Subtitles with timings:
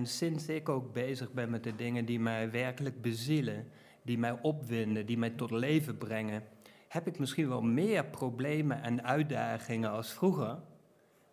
[0.00, 3.68] En sinds ik ook bezig ben met de dingen die mij werkelijk bezielen,
[4.02, 6.42] die mij opwinden, die mij tot leven brengen,
[6.88, 10.58] heb ik misschien wel meer problemen en uitdagingen als vroeger.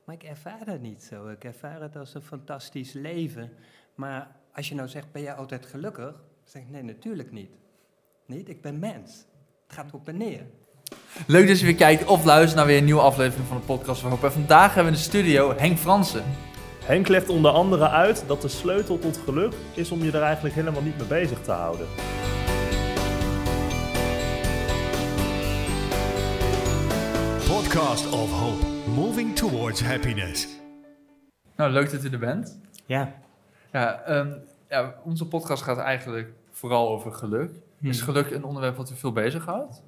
[0.05, 1.27] Maar ik ervaar dat niet zo.
[1.27, 3.51] Ik ervaar het als een fantastisch leven.
[3.95, 6.11] Maar als je nou zegt, ben jij altijd gelukkig?
[6.11, 7.51] Dan zeg ik, nee, natuurlijk niet.
[8.25, 9.25] Niet, ik ben mens.
[9.67, 10.45] Het gaat op en neer.
[11.27, 14.01] Leuk dat je weer kijkt of luistert naar weer een nieuwe aflevering van de podcast
[14.01, 14.23] van Hoop.
[14.23, 16.23] En vandaag hebben we in de studio Henk Fransen.
[16.87, 20.55] Henk legt onder andere uit dat de sleutel tot geluk is om je er eigenlijk
[20.55, 21.87] helemaal niet mee bezig te houden.
[27.47, 30.47] Podcast of Hope, moving towards happiness.
[31.55, 32.59] Nou, leuk dat u er bent.
[32.85, 33.13] Ja.
[33.71, 34.31] Ja, ehm,
[34.69, 37.51] ja onze podcast gaat eigenlijk vooral over geluk.
[37.81, 39.83] Is geluk een onderwerp wat u veel bezighoudt?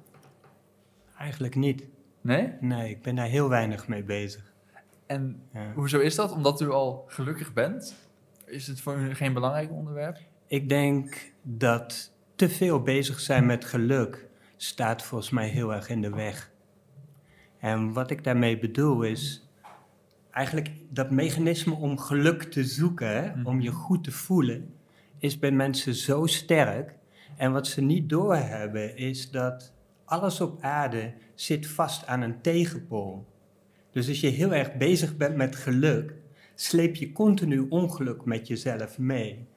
[1.18, 1.84] Eigenlijk niet.
[2.20, 2.52] Nee?
[2.60, 4.49] Nee, ik ben daar heel weinig mee bezig.
[5.10, 5.72] En Ja.
[5.74, 6.32] hoezo is dat?
[6.32, 7.94] Omdat u al gelukkig bent?
[8.44, 10.18] Is het voor u geen belangrijk onderwerp?
[10.46, 16.02] Ik denk dat te veel bezig zijn met geluk staat volgens mij heel erg in
[16.02, 16.50] de weg.
[17.58, 19.48] En wat ik daarmee bedoel is
[20.30, 24.74] eigenlijk dat mechanisme om geluk te zoeken, hè, om je goed te voelen,
[25.18, 26.94] is bij mensen zo sterk.
[27.36, 29.72] En wat ze niet doorhebben is dat
[30.04, 33.26] alles op aarde zit vast aan een tegenpool.
[33.92, 36.14] Dus als je heel erg bezig bent met geluk,
[36.54, 39.48] sleep je continu ongeluk met jezelf mee.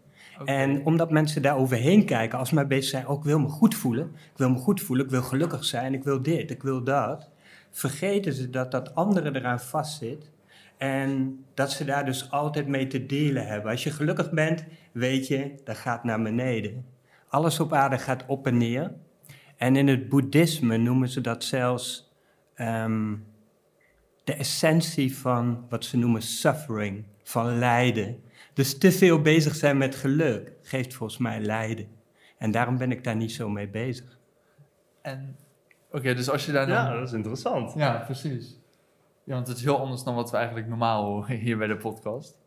[0.45, 3.47] En omdat mensen daar overheen kijken, als ze maar bezig zijn, oh, ik wil me
[3.47, 6.63] goed voelen, ik wil me goed voelen, ik wil gelukkig zijn, ik wil dit, ik
[6.63, 7.29] wil dat,
[7.71, 10.31] vergeten ze dat dat andere eraan vastzit
[10.77, 13.71] en dat ze daar dus altijd mee te delen hebben.
[13.71, 16.85] Als je gelukkig bent, weet je, dat gaat naar beneden.
[17.27, 18.91] Alles op aarde gaat op en neer.
[19.57, 22.13] En in het boeddhisme noemen ze dat zelfs
[22.55, 23.13] ehm,
[24.23, 28.23] de essentie van wat ze noemen suffering, van lijden.
[28.53, 31.87] Dus te veel bezig zijn met geluk geeft volgens mij lijden.
[32.37, 34.19] En daarom ben ik daar niet zo mee bezig.
[35.01, 35.35] En
[35.91, 36.75] oké, dus als je daar dan...
[36.75, 37.73] Ja, dat is interessant.
[37.73, 38.59] Ja, precies.
[39.23, 41.77] Ja, want het is heel anders dan wat we eigenlijk normaal horen hier bij de
[41.77, 42.37] podcast.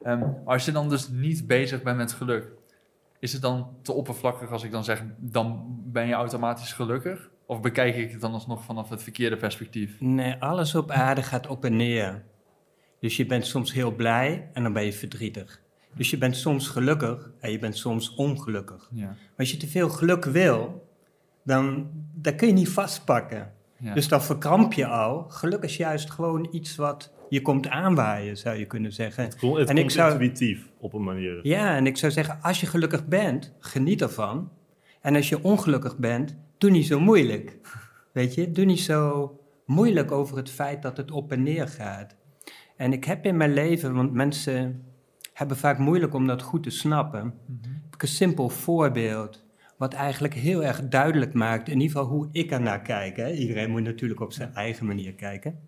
[0.00, 2.52] Ehm, maar als je dan dus niet bezig bent met geluk,
[3.18, 7.30] is het dan te oppervlakkig als ik dan zeg, dan ben je automatisch gelukkig?
[7.46, 9.96] Of bekijk ik het dan alsnog vanaf het verkeerde perspectief?
[10.00, 12.24] Nee, alles op aarde gaat op en neer.
[13.00, 15.60] Dus je bent soms heel blij en dan ben je verdrietig.
[15.94, 18.88] Dus je bent soms gelukkig en je bent soms ongelukkig.
[18.92, 19.06] Ja.
[19.06, 20.88] Maar als je te veel geluk wil,
[21.44, 23.52] dan dat kun je niet vastpakken.
[23.78, 23.94] ja.
[23.94, 25.24] Dus dan verkramp je al.
[25.28, 29.24] Geluk is juist gewoon iets wat je komt aanwaaien, zou je kunnen zeggen.
[29.24, 31.40] Het, kon- het En ik zou- intuïtief op een manier.
[31.46, 34.50] Ja, en ik zou zeggen, als je gelukkig bent, geniet ervan.
[35.00, 37.58] En als je ongelukkig bent, doe niet zo moeilijk.
[38.12, 39.30] Weet je, doe niet zo
[39.66, 42.16] moeilijk over het feit dat het op en neer gaat.
[42.76, 44.84] En ik heb in mijn leven, want mensen
[45.32, 47.34] hebben vaak moeilijk om dat goed te snappen,
[47.84, 49.44] heb ik een simpel voorbeeld.
[49.76, 53.16] Wat eigenlijk heel erg duidelijk maakt, in ieder geval hoe ik er naar kijk.
[53.16, 53.32] Hè.
[53.32, 55.58] Iedereen moet natuurlijk op zijn eigen manier kijken.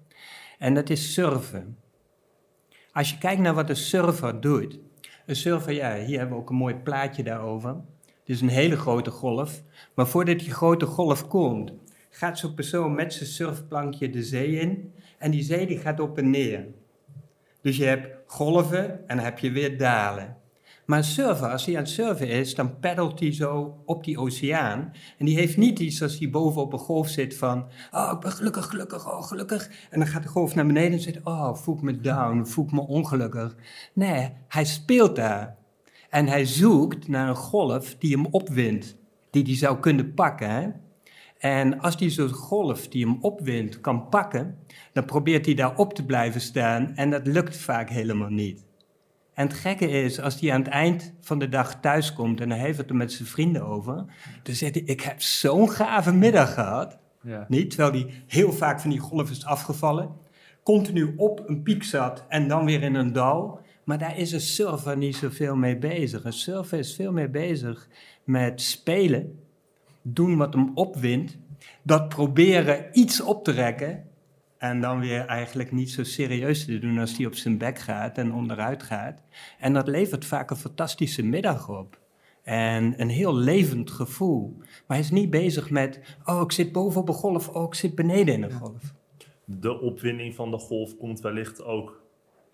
[0.59, 1.79] En dat is surfen.
[2.93, 4.79] Als je kijkt naar wat een surfer doet.
[5.27, 7.77] Een surfer, ja, hier hebben we ook een mooi plaatje daarover.
[8.25, 9.63] Is een hele grote golf.
[9.95, 11.73] Maar voordat die grote golf komt,
[12.11, 14.93] gaat zo'n persoon met zijn surfplankje de zee in.
[15.19, 16.67] En die zee die gaat op en neer.
[17.61, 20.37] Dus je hebt golven en dan heb je weer dalen.
[20.87, 24.19] Maar een surfer, als hij aan het surfen is, dan peddelt hij zo op die
[24.19, 24.93] oceaan.
[25.19, 27.67] En die heeft niet iets als hij boven op een golf zit van...
[27.91, 29.71] Oh, ik ben gelukkig, gelukkig, oh, gelukkig.
[29.91, 31.21] En dan gaat de golf naar beneden en zegt...
[31.25, 33.57] Oh, voel ik me down, voel ik me ongelukkig.
[33.93, 35.57] Nee, hij speelt daar.
[36.15, 38.97] En hij zoekt naar een golf die hem opwindt.
[39.31, 40.69] Die hij zou kunnen pakken, hè?
[41.39, 44.59] En als hij zo'n golf die hem opwindt kan pakken,
[44.93, 48.65] dan probeert hij daar op te blijven staan en dat lukt vaak helemaal niet.
[49.33, 52.59] En het gekke is, als hij aan het eind van de dag thuiskomt en hij
[52.59, 54.05] heeft het er met zijn vrienden over,
[54.43, 56.99] dan zegt hij, ik heb zo'n gave middag gehad.
[57.23, 57.45] Ja.
[57.49, 60.11] Niet, terwijl hij heel vaak van die golf is afgevallen,
[60.63, 63.63] continu op een piek zat en dan weer in een dal.
[63.85, 66.25] Maar daar is een surfer niet zoveel mee bezig.
[66.25, 67.89] Een surfer is veel meer bezig
[68.25, 69.39] met spelen,
[70.03, 71.37] doen wat hem opwindt,
[71.83, 74.05] dat proberen iets op te rekken
[74.59, 78.19] en dan weer eigenlijk niet zo serieus te doen als hij op zijn bek gaat
[78.19, 79.21] en onderuit gaat.
[79.59, 82.03] En dat levert vaak een fantastische middag op.
[82.43, 84.55] En een heel levend gevoel.
[84.59, 87.75] Maar hij is niet bezig met, oh ik zit boven op een golf, oh ik
[87.75, 88.95] zit beneden in een golf.
[89.45, 92.04] De opwinding van de golf komt wellicht ook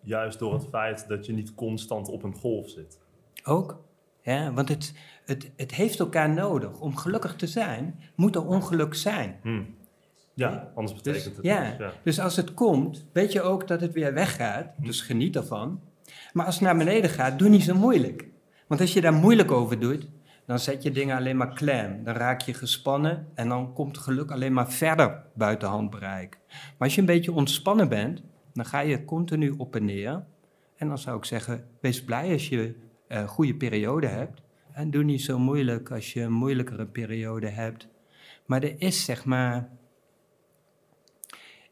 [0.02, 3.00] juist door het feit dat je niet constant op een golf zit.
[3.44, 3.82] Ook.
[4.22, 4.94] Ja, want het,
[5.24, 6.80] het, het heeft elkaar nodig.
[6.80, 9.38] Om gelukkig te zijn, moet er ongeluk zijn.
[9.42, 9.62] Hm.
[10.34, 11.92] Ja, anders betekent het ja, niks, ja.
[12.02, 14.66] dus als het komt, weet je ook dat het weer weggaat.
[14.76, 15.80] Dus geniet ervan.
[16.32, 18.28] Maar als het naar beneden gaat, doe niet zo moeilijk.
[18.66, 20.08] Want als je daar moeilijk over doet,
[20.46, 22.04] dan zet je dingen alleen maar klem.
[22.04, 26.38] Dan raak je gespannen en dan komt geluk alleen maar verder buiten handbereik.
[26.48, 28.22] Maar als je een beetje ontspannen bent,
[28.60, 30.24] dan ga je continu op en neer.
[30.76, 32.74] En dan zou ik zeggen, wees blij als je
[33.08, 34.42] een goede periode hebt.
[34.72, 37.88] En doe niet zo moeilijk als je een moeilijkere periode hebt.
[38.46, 39.68] Maar er is zeg maar.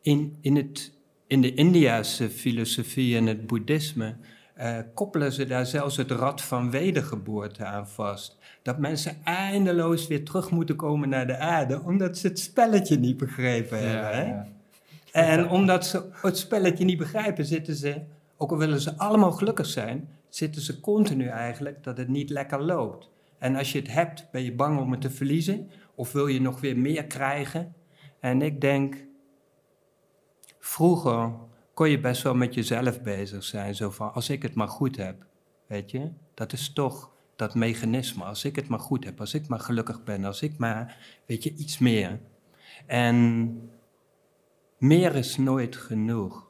[0.00, 0.92] In, in, het,
[1.26, 4.16] in de Indiase filosofie en het boeddhisme.
[4.58, 8.38] Uh, koppelen ze daar zelfs het rad van wedergeboorte aan vast.
[8.62, 13.16] Dat mensen eindeloos weer terug moeten komen naar de aarde, omdat ze het spelletje niet
[13.16, 14.16] begrepen hebben.
[14.16, 14.24] Hè?
[14.24, 14.57] Ja.
[15.12, 18.00] En omdat ze het spelletje niet begrijpen, zitten ze,
[18.36, 22.62] ook al willen ze allemaal gelukkig zijn, zitten ze continu eigenlijk dat het niet lekker
[22.62, 23.10] loopt.
[23.38, 26.40] En als je het hebt, ben je bang om het te verliezen, of wil je
[26.40, 27.74] nog weer meer krijgen?
[28.20, 28.96] En ik denk,
[30.58, 31.32] vroeger
[31.74, 33.74] kon je best wel met jezelf bezig zijn.
[33.74, 35.26] Zo van, als ik het maar goed heb,
[35.66, 36.10] weet je.
[36.34, 38.24] Dat is toch dat mechanisme.
[38.24, 40.96] Als ik het maar goed heb, als ik maar gelukkig ben, als ik maar,
[41.26, 42.20] weet je, iets meer.
[42.86, 43.70] En
[44.78, 46.46] meer is nooit genoeg.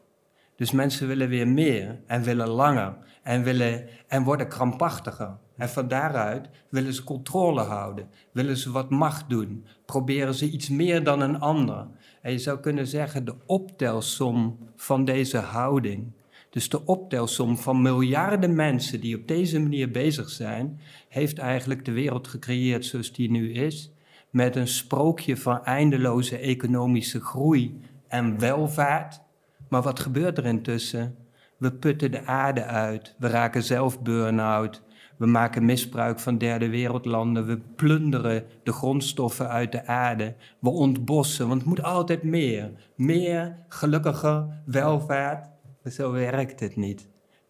[0.57, 5.37] Dus mensen willen weer meer en willen langer en, willen, en worden krampachtiger.
[5.57, 10.69] En van daaruit willen ze controle houden, willen ze wat macht doen, proberen ze iets
[10.69, 11.87] meer dan een ander.
[12.23, 16.13] En je zou kunnen zeggen, de optelsom van deze houding,
[16.51, 21.93] dus de optelsom van miljarden mensen die op deze manier bezig zijn, heeft eigenlijk de
[21.93, 23.93] wereld gecreëerd zoals die nu is,
[24.31, 29.21] met een sprookje van eindeloze economische groei en welvaart.
[29.69, 31.17] Maar wat gebeurt er intussen?
[31.57, 34.83] We putten de aarde uit, we raken zelf burn-out,
[35.19, 37.47] we maken misbruik van derde wereldlanden.
[37.47, 40.35] We plunderen de grondstoffen uit de aarde.
[40.59, 42.71] We ontbossen, want het moet altijd meer.
[42.95, 45.49] Meer, gelukkiger, welvaart.
[45.85, 47.09] Zo werkt het niet.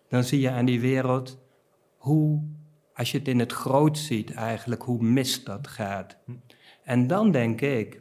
[0.09, 1.39] Dan zie je aan die wereld
[1.97, 2.43] hoe,
[2.95, 6.17] als je het in het groot ziet eigenlijk, hoe mis dat gaat.
[6.85, 8.01] En dan denk ik,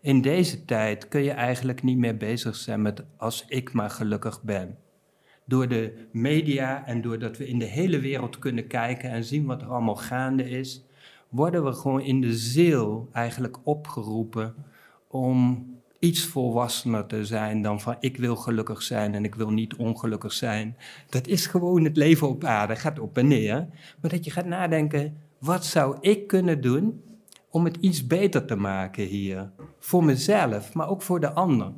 [0.00, 4.42] in deze tijd kun je eigenlijk niet meer bezig zijn met als ik maar gelukkig
[4.42, 4.78] ben
[5.50, 9.62] door de media en doordat we in de hele wereld kunnen kijken en zien wat
[9.62, 10.84] er allemaal gaande is,
[11.28, 14.54] worden we gewoon in de ziel eigenlijk opgeroepen
[15.08, 15.66] om
[15.98, 20.32] iets volwassener te zijn dan van ik wil gelukkig zijn en ik wil niet ongelukkig
[20.32, 20.76] zijn.
[21.08, 23.66] Dat is gewoon het leven op aarde, gaat op en neer.
[24.00, 27.02] Maar dat je gaat nadenken, wat zou ik kunnen doen
[27.50, 29.50] om het iets beter te maken hier?
[29.78, 31.72] Voor mezelf, maar ook voor de ander.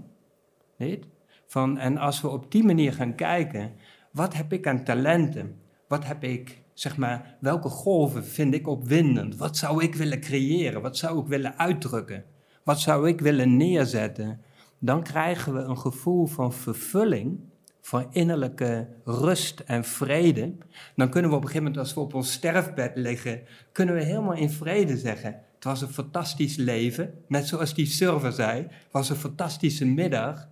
[0.77, 1.07] Niet?
[1.47, 3.73] Van, en als we op die manier gaan kijken,
[4.11, 5.61] wat heb ik aan talenten?
[5.89, 9.37] Wat heb ik, zeg maar, welke golven vind ik opwindend?
[9.37, 10.83] Wat zou ik willen creëren?
[10.83, 12.25] Wat zou ik willen uitdrukken?
[12.65, 14.41] Wat zou ik willen neerzetten?
[14.79, 17.41] Dan krijgen we een gevoel van vervulling,
[17.81, 20.55] van innerlijke rust en vrede.
[20.97, 23.41] Dan kunnen we op een gegeven moment, als we op ons sterfbed liggen,
[23.73, 27.15] kunnen we helemaal in vrede zeggen: Het was een fantastisch leven.
[27.29, 30.49] Net zoals die server zei: Het was een fantastische middag.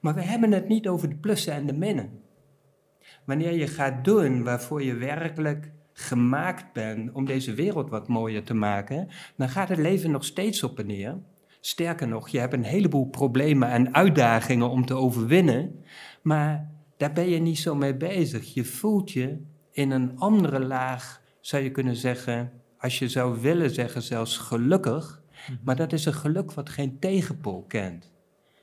[0.00, 2.10] Maar we hebben het niet over de plussen en de minnen.
[3.24, 8.54] Wanneer je gaat doen waarvoor je werkelijk gemaakt bent om deze wereld wat mooier te
[8.54, 11.18] maken, dan gaat het leven nog steeds op en neer.
[11.60, 15.84] Sterker nog, je hebt een heleboel problemen en uitdagingen om te overwinnen,
[16.22, 18.54] maar daar ben je niet zo mee bezig.
[18.54, 19.38] Je voelt je
[19.72, 22.52] in een andere laag, zou je kunnen zeggen,
[22.84, 25.56] als je zou willen zeggen, zelfs gelukkig, mhm.
[25.64, 28.12] maar dat is een geluk wat geen tegenpool kent.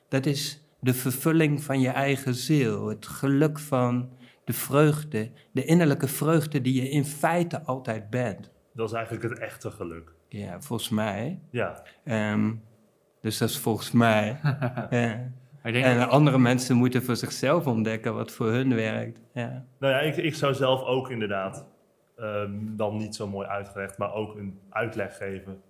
[0.07, 4.09] Dat is de vervulling van je eigen ziel, het geluk van
[4.45, 8.51] de vreugde, de innerlijke vreugde die je in feite altijd bent.
[8.73, 10.13] Dat is eigenlijk het echte geluk.
[10.27, 11.39] Ja, volgens mij.
[11.49, 11.83] Ja.
[12.03, 12.53] Ehm,
[13.21, 14.39] dus dat is volgens mij.
[14.89, 15.29] ja.
[15.63, 19.19] En andere mensen moeten voor zichzelf ontdekken wat voor hun werkt.
[19.33, 19.65] Ja.
[19.79, 21.65] Nou ja, ik, ik zou zelf ook inderdaad,
[22.21, 25.61] ehm, dan niet zo mooi uitgelegd, maar ook een uitleg geven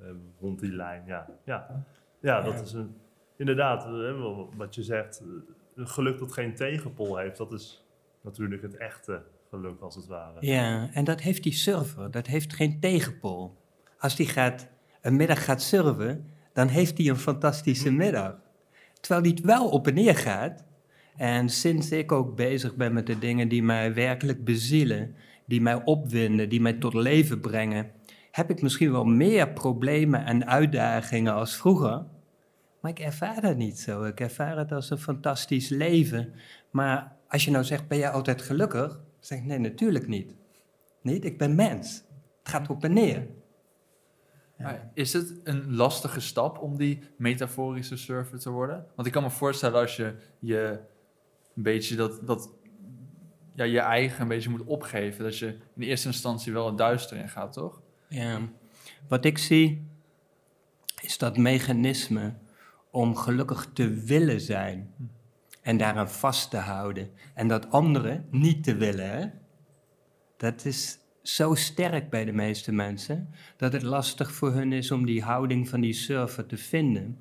[0.00, 1.02] um, rond die lijn.
[1.06, 1.84] Ja, ja.
[2.20, 2.96] ja dat is een
[3.38, 5.44] inderdaad, eh, wat je zegt, een
[5.84, 7.84] eh, geluk dat geen tegenpol heeft, dat is
[8.20, 10.36] natuurlijk het echte geluk als het ware.
[10.40, 13.56] Ja, en dat heeft die surfer, dat heeft geen tegenpol.
[13.98, 14.68] Als die gaat,
[15.00, 18.34] een middag gaat surfen, dan heeft hij een fantastische middag.
[19.00, 20.64] Terwijl die het wel op en neer gaat.
[21.16, 25.14] En sinds ik ook bezig ben met de dingen die mij werkelijk bezielen,
[25.48, 27.90] die mij opwinden, die mij tot leven brengen,
[28.30, 32.04] heb ik misschien wel meer problemen en uitdagingen als vroeger.
[32.80, 34.04] Maar ik ervaar dat niet zo.
[34.04, 36.32] Ik ervaar het als een fantastisch leven.
[36.70, 38.88] Maar als je nou zegt, ben jij altijd gelukkig?
[38.88, 40.34] Dan zeg ik, nee, natuurlijk niet.
[41.02, 42.04] Niet, ik ben mens.
[42.42, 43.26] Het gaat op en neer.
[44.94, 48.86] Is het een lastige stap om die metaforische surfer te worden?
[48.94, 50.80] Want ik kan me voorstellen als je je
[51.54, 52.50] een beetje dat, dat
[53.58, 55.24] ja, je eigen een beetje moet opgeven.
[55.24, 55.46] Dat je
[55.76, 57.80] in eerste instantie wel het duister in gaat, toch?
[58.08, 58.40] Ja.
[59.08, 59.86] Wat ik zie,
[61.00, 62.34] is dat mechanisme
[62.90, 64.94] om gelukkig te willen zijn
[65.62, 67.10] en daaraan vast te houden.
[67.34, 69.32] En dat anderen niet te willen,
[70.36, 75.06] dat is zo sterk bij de meeste mensen, dat het lastig voor hun is om
[75.06, 77.20] die houding van die surfer te vinden.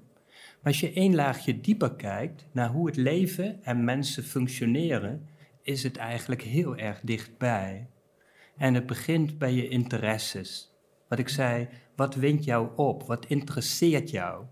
[0.62, 5.28] Maar als je één laagje dieper kijkt naar hoe het leven en mensen functioneren,
[5.68, 7.88] is het eigenlijk heel erg dichtbij.
[8.58, 10.74] En het begint bij je interesses.
[11.08, 13.04] Wat ik zei, wat wint jou op?
[13.04, 14.46] Wat interesseert jou?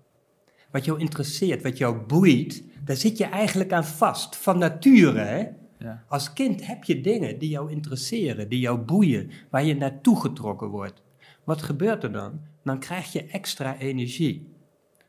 [0.71, 5.19] Wat jou interesseert, wat jou boeit, daar zit je eigenlijk aan vast, van nature.
[5.19, 5.47] Hè?
[5.79, 6.03] Ja.
[6.07, 10.67] Als kind heb je dingen die jou interesseren, die jou boeien, waar je naartoe getrokken
[10.67, 11.01] wordt.
[11.43, 12.41] Wat gebeurt er dan?
[12.63, 14.54] Dan krijg je extra energie.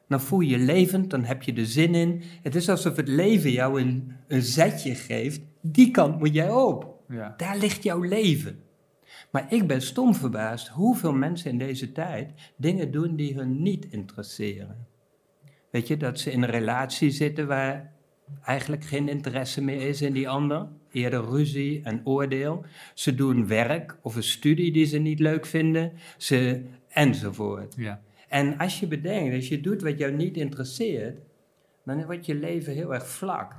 [0.08, 2.22] Dan voel je je levend, dan heb je er zin in.
[2.42, 5.40] Het is alsof het leven jou een, een zetje geeft.
[5.60, 7.02] Die kant moet jij op.
[7.08, 7.34] Ja.
[7.36, 8.58] Daar ligt jouw leven.
[9.30, 13.86] Maar ik ben stom verbaasd hoeveel mensen in deze tijd dingen doen die hun niet
[13.90, 14.86] interesseren.
[15.70, 17.92] Weet je, dat ze in een relatie zitten waar
[18.42, 20.68] eigenlijk geen interesse meer is in die ander.
[20.90, 22.64] Eerder ruzie en oordeel.
[22.94, 25.92] Ze doen werk of een studie die ze niet leuk vinden.
[26.16, 27.75] Ze, enzovoort.
[27.76, 28.00] Ja.
[28.28, 31.18] En als je bedenkt, als je doet wat jou niet interesseert,
[31.85, 33.54] dan wordt je leven heel erg vlak.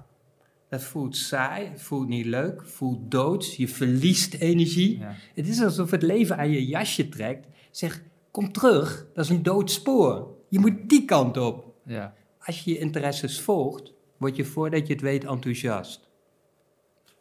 [0.70, 5.00] Dat voelt saai, voelt niet leuk, voelt doods, je verliest energie.
[5.00, 5.16] Ja.
[5.36, 7.48] Het is alsof het leven aan je jasje trekt.
[7.72, 10.36] Zeg, kom terug, dat is een dood spoor.
[10.50, 11.74] Je moet die kant op.
[11.86, 12.14] Ja.
[12.40, 16.10] Als je je interesses volgt, word je voordat je het weet enthousiast.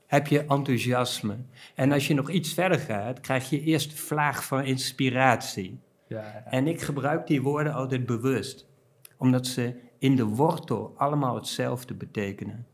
[0.06, 1.36] Heb je enthousiasme.
[1.74, 5.80] En als je nog iets verder gaat, krijg je eerst de vlaag van inspiratie.
[6.06, 6.44] Ja.
[6.44, 8.66] En ik gebruik die woorden altijd bewust,
[9.16, 12.66] omdat ze in de wortel allemaal hetzelfde betekenen.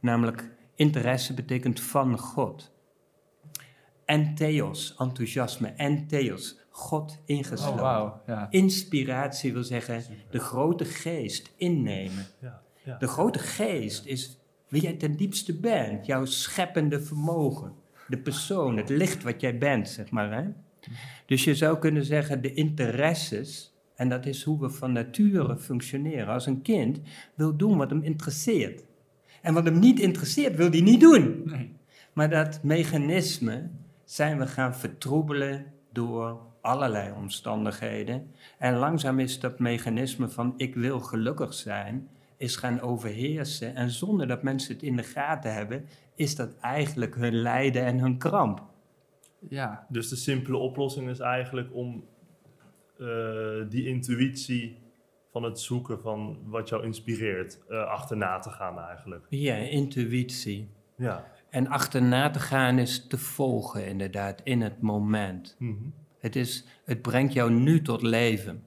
[0.00, 2.72] Namelijk, interesse betekent van God.
[4.04, 7.84] En theos, enthousiasme, en theos, God ingesloten.
[7.84, 8.14] Oh.
[8.26, 8.46] Ja.
[8.50, 12.26] Inspiratie wil zeggen de grote geest innemen.
[12.40, 12.96] Ja, ja.
[12.96, 17.74] De grote geest is wie jij ten diepste bent, jouw scheppende vermogen,
[18.06, 20.32] de persoon, het licht wat jij bent, zeg maar.
[20.32, 20.48] Hè?
[21.26, 26.26] Dus je zou kunnen zeggen de interesses, en dat is hoe we van nature functioneren.
[26.26, 27.00] Als een kind
[27.34, 28.84] wil doen wat hem interesseert.
[29.42, 31.42] En wat hem niet interesseert, wil hij niet doen.
[31.44, 31.72] Nee.
[32.12, 33.68] Maar dat mechanisme
[34.04, 38.30] zijn we gaan vertroebelen door allerlei omstandigheden.
[38.58, 43.74] En langzaam is dat mechanisme van ik wil gelukkig zijn, is gaan overheersen.
[43.74, 45.84] En zonder dat mensen het in de gaten hebben,
[46.14, 48.62] is dat eigenlijk hun lijden en hun kramp.
[49.48, 49.86] Ja.
[49.88, 52.04] Dus de simpele oplossing is eigenlijk om
[52.98, 53.06] eh,
[53.68, 54.78] die intuïtie
[55.32, 59.26] van het zoeken van wat jou inspireert, eh, achterna te gaan eigenlijk.
[59.28, 60.70] Ja, intuïtie.
[60.96, 61.24] Ja.
[61.50, 65.56] En achterna te gaan is te volgen, inderdaad, in het moment.
[65.58, 65.74] Mhm.
[66.18, 68.64] Het, is, het brengt jou nu tot leven.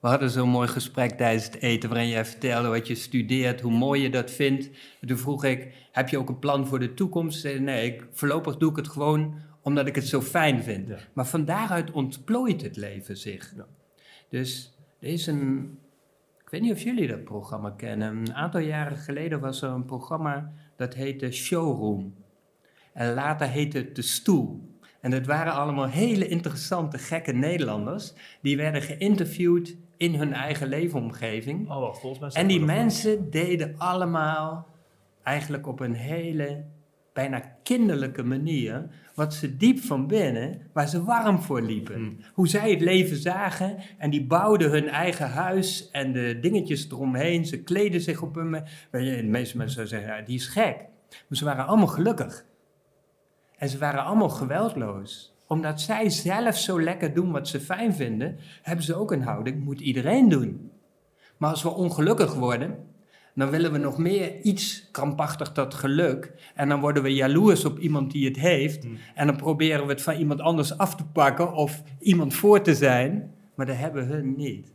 [0.00, 3.72] We hadden zo'n mooi gesprek tijdens het eten waarin jij vertelde wat je studeert, hoe
[3.72, 4.70] mooi je dat vindt.
[5.00, 7.44] En toen vroeg ik, heb je ook een plan voor de toekomst?
[7.44, 9.34] Nee, ik, voorlopig doe ik het gewoon
[9.66, 10.88] omdat ik het zo fijn vind.
[10.88, 10.96] Ja.
[11.12, 13.52] Maar van daaruit ontplooit het leven zich.
[13.56, 13.66] Ja.
[14.28, 15.78] Dus er is een,
[16.42, 18.16] ik weet niet of jullie dat programma kennen.
[18.16, 22.14] Een aantal jaren geleden was er een programma dat heette Showroom.
[22.92, 24.74] En later heette het De Stoel.
[25.00, 28.12] En dat waren allemaal hele interessante, gekke Nederlanders.
[28.42, 31.70] Die werden geïnterviewd in hun eigen leefomgeving.
[31.70, 34.66] Oh, volgens mij En die mensen deden allemaal
[35.22, 36.64] eigenlijk op een hele,
[37.16, 41.94] bijna kinderlijke manier, wat ze diep van binnen, waar ze warm voor liepen.
[41.94, 42.16] Hmm.
[42.32, 47.46] Hoe zij het leven zagen en die bouwden hun eigen huis en de dingetjes eromheen.
[47.46, 48.50] Ze kleden zich op hun...
[48.90, 50.76] Weet je, De meeste mensen zouden zeggen, ja, die is gek.
[51.28, 52.44] Maar ze waren allemaal gelukkig.
[53.58, 55.34] En ze waren allemaal geweldloos.
[55.46, 59.64] Omdat zij zelf zo lekker doen wat ze fijn vinden, hebben ze ook een houding,
[59.64, 60.70] moet iedereen doen.
[61.36, 62.78] Maar als we ongelukkig worden,
[63.36, 66.32] dan willen we nog meer iets krampachtig dat geluk.
[66.54, 68.84] En dan worden we jaloers op iemand die het heeft.
[68.84, 68.98] Hmm.
[69.14, 72.74] En dan proberen we het van iemand anders af te pakken of iemand voor te
[72.74, 73.34] zijn.
[73.54, 74.72] Maar dat hebben hun niet.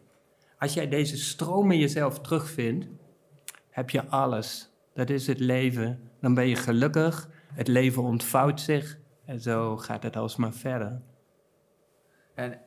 [0.58, 2.88] Als jij deze stroom in jezelf terugvindt,
[3.70, 4.70] heb je alles.
[4.94, 6.00] Dat is het leven.
[6.20, 7.30] Dan ben je gelukkig.
[7.54, 9.00] Het leven ontvouwt zich.
[9.26, 11.02] En zo gaat het alsmaar verder.
[12.36, 12.60] En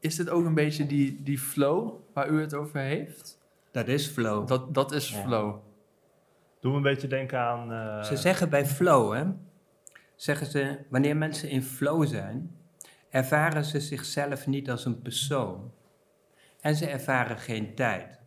[0.00, 3.42] is dit ook een beetje die, die flow waar u het over heeft?
[3.74, 4.46] Dat is flow.
[4.48, 5.22] Dat, dat is Ja.
[5.22, 5.56] flow.
[6.60, 7.72] Doe me een beetje denken aan...
[7.72, 9.24] eh, Ze zeggen bij flow, hè,
[10.16, 12.56] zeggen ze, wanneer mensen in flow zijn,
[13.10, 15.72] ervaren ze zichzelf niet als een persoon.
[16.60, 18.20] En ze ervaren geen tijd.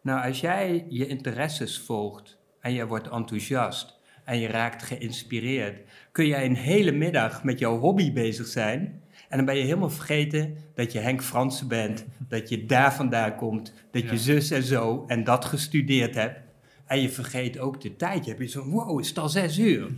[0.00, 6.26] Nou, als jij je interesses volgt en je wordt enthousiast, en je raakt geïnspireerd, kun
[6.26, 9.01] jij een hele middag met jouw hobby bezig zijn.
[9.32, 13.36] En dan ben je helemaal vergeten dat je Henk Fransen bent, dat je daar vandaan
[13.36, 14.10] komt, dat Ja.
[14.10, 16.40] je zus en zo en dat gestudeerd hebt.
[16.86, 18.24] En je vergeet ook de tijd.
[18.24, 19.90] Je hebt je zo, wow, is het al zes uur?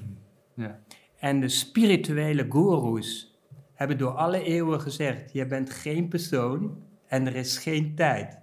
[0.54, 0.78] Ja.
[1.18, 3.38] En de spirituele goeroes
[3.74, 6.76] hebben door alle eeuwen gezegd: je bent geen persoon
[7.06, 8.38] en er is geen tijd.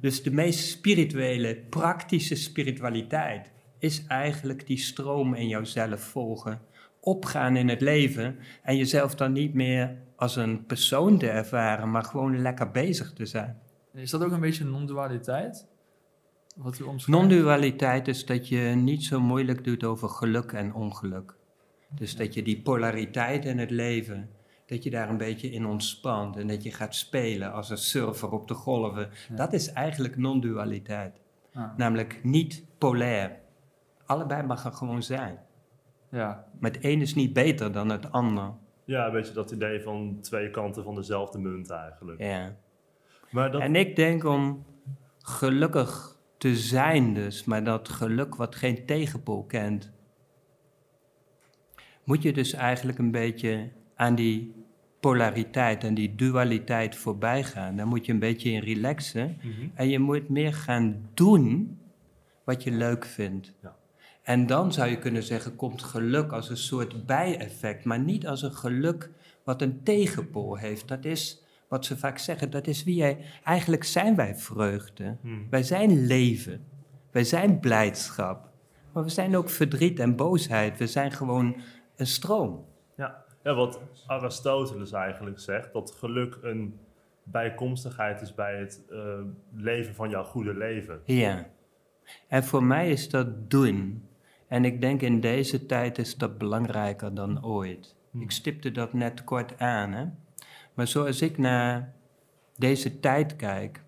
[0.00, 6.60] Dus de meest spirituele, praktische spiritualiteit is eigenlijk die stroom in jouzelf volgen,
[7.00, 12.02] opgaan in het leven en jezelf dan niet meer als een persoon te ervaren, maar
[12.04, 13.58] gewoon lekker bezig te zijn.
[13.92, 15.66] Is dat ook een beetje non-dualiteit?
[16.56, 17.06] Wat u omschrijft?
[17.20, 21.34] Non-dualiteit is dat je niet zo moeilijk doet over geluk en ongeluk.
[21.94, 24.30] Dus dat je die polariteit in het leven,
[24.66, 28.30] dat je daar een beetje in ontspant en dat je gaat spelen als een surfer
[28.30, 29.08] op de golven.
[29.28, 29.36] Ja.
[29.36, 31.20] Dat is eigenlijk non-dualiteit.
[31.54, 33.38] Ah, Namelijk niet polair.
[34.06, 35.38] Allebei mag er gewoon zijn.
[36.10, 38.52] ja, Maar het een is niet beter dan het ander.
[38.88, 42.22] Ja, een beetje dat idee van twee kanten van dezelfde munt eigenlijk.
[42.22, 42.56] Ja.
[43.30, 44.64] Maar dat, En ik denk om
[45.18, 49.92] gelukkig te zijn dus, maar dat geluk wat geen tegenpool kent,
[52.04, 54.54] moet je dus eigenlijk een beetje aan die
[55.00, 57.76] polariteit en die dualiteit voorbij gaan.
[57.76, 59.68] Daar moet je een beetje in relaxen Mhm.
[59.74, 61.78] en je moet meer gaan doen
[62.44, 63.54] wat je leuk vindt.
[63.62, 63.76] Ja.
[64.28, 68.42] En dan zou je kunnen zeggen, komt geluk als een soort bijeffect, maar niet als
[68.42, 69.10] een geluk
[69.44, 70.88] wat een tegenpool heeft.
[70.88, 75.16] Dat is wat ze vaak zeggen, dat is wie jij, eigenlijk zijn wij vreugde.
[75.20, 75.48] Mhm.
[75.50, 76.64] Wij zijn leven.
[77.10, 78.48] Wij zijn blijdschap.
[78.92, 80.78] Maar we zijn ook verdriet en boosheid.
[80.78, 81.56] We zijn gewoon
[81.96, 82.64] een stroom.
[82.96, 83.24] Ja.
[83.42, 86.78] ja, wat Aristoteles eigenlijk zegt, dat geluk een
[87.22, 88.98] bijkomstigheid is bij het eh,
[89.54, 91.00] leven van jouw goede leven.
[91.04, 91.46] Ja.
[92.28, 94.07] En voor mij is dat doen.
[94.48, 97.94] En ik denk in deze tijd is dat belangrijker dan ooit.
[98.10, 98.22] Hmm.
[98.22, 99.92] Ik stipte dat net kort aan.
[99.92, 100.04] Hè?
[100.74, 101.92] Maar zoals ik naar
[102.56, 103.82] deze tijd kijk,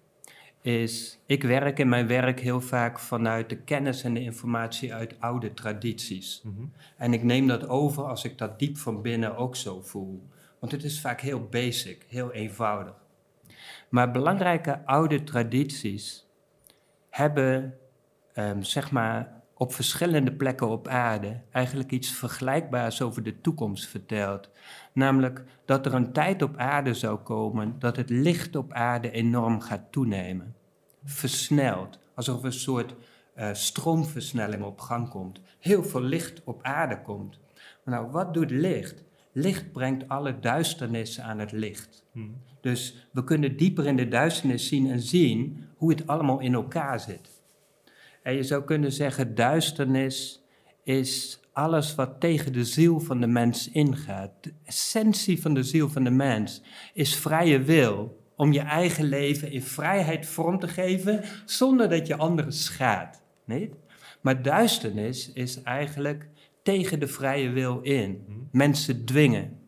[0.60, 5.20] is ik werk in mijn werk heel vaak vanuit de kennis en de informatie uit
[5.20, 6.42] oude tradities.
[6.44, 6.64] Mhm.
[6.96, 10.28] En ik neem dat over als ik dat diep van binnen ook zo voel.
[10.58, 12.94] Want het is vaak heel basic, heel eenvoudig.
[13.88, 16.26] Maar belangrijke oude tradities
[17.10, 17.78] hebben,
[18.32, 24.50] ehm, zeg maar, op verschillende plekken op aarde eigenlijk iets vergelijkbaars over de toekomst verteld.
[24.92, 29.60] Namelijk dat er een tijd op aarde zou komen dat het licht op aarde enorm
[29.60, 30.54] gaat toenemen.
[31.04, 32.94] Versneld, alsof een soort
[33.34, 35.40] eh, stroomversnelling op gang komt.
[35.58, 37.38] Heel veel licht op aarde komt.
[37.84, 39.04] Maar nou, wat doet licht?
[39.32, 42.04] Licht brengt alle duisternissen aan het licht.
[42.12, 42.26] Mhm.
[42.60, 47.00] Dus we kunnen dieper in de duisternis zien en zien hoe het allemaal in elkaar
[47.00, 47.39] zit.
[48.22, 50.44] En je zou kunnen zeggen, duisternis
[50.82, 54.30] is alles wat tegen de ziel van de mens ingaat.
[54.40, 56.62] De essentie van de ziel van de mens
[56.94, 62.16] is vrije wil om je eigen leven in vrijheid vorm te geven zonder dat je
[62.16, 63.22] anderen schaadt.
[63.44, 63.74] Niet?
[64.20, 66.28] Maar duisternis is eigenlijk
[66.62, 68.24] tegen de vrije wil in.
[68.52, 69.58] Mensen dwingen,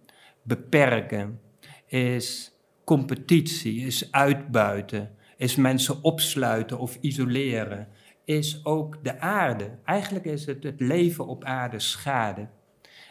[0.43, 1.41] beperken,
[1.87, 2.53] is
[2.85, 7.89] competitie, is uitbuiten, is mensen opsluiten of isoleren,
[8.25, 9.71] is ook de aarde.
[9.85, 12.49] Eigenlijk is het het leven op aarde schade.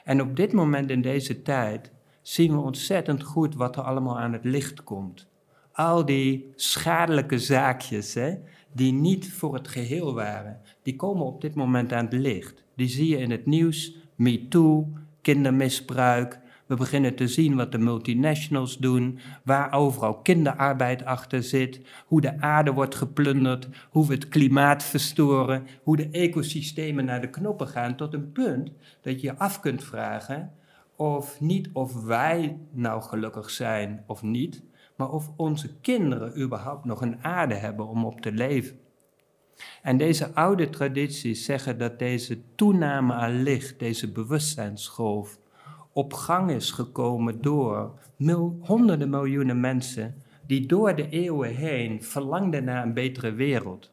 [0.03, 4.33] En op dit moment in deze tijd zien we ontzettend goed wat er allemaal aan
[4.33, 5.29] het licht komt.
[5.71, 8.35] Al die schadelijke zaakjes, hè,
[8.71, 12.63] die niet voor het geheel waren, die komen op dit moment aan het licht.
[12.75, 14.87] Die zie je in het nieuws, MeToo,
[15.21, 16.39] kindermisbruik.
[16.71, 22.41] We beginnen te zien wat de multinationals doen, waar overal kinderarbeid achter zit, hoe de
[22.41, 27.95] aarde wordt geplunderd, hoe we het klimaat verstoren, hoe de ecosystemen naar de knoppen gaan,
[27.95, 30.51] tot een punt dat je je af kunt vragen
[30.95, 34.63] of niet of wij nou gelukkig zijn of niet,
[34.95, 38.79] maar of onze kinderen überhaupt nog een aarde hebben om op te leven.
[39.81, 45.39] En deze oude tradities zeggen dat deze toename aan licht, deze bewustzijnsgolf,
[45.93, 50.15] op gang is gekomen door mil- honderden miljoenen mensen
[50.47, 53.91] die door de eeuwen heen verlangden naar een betere wereld.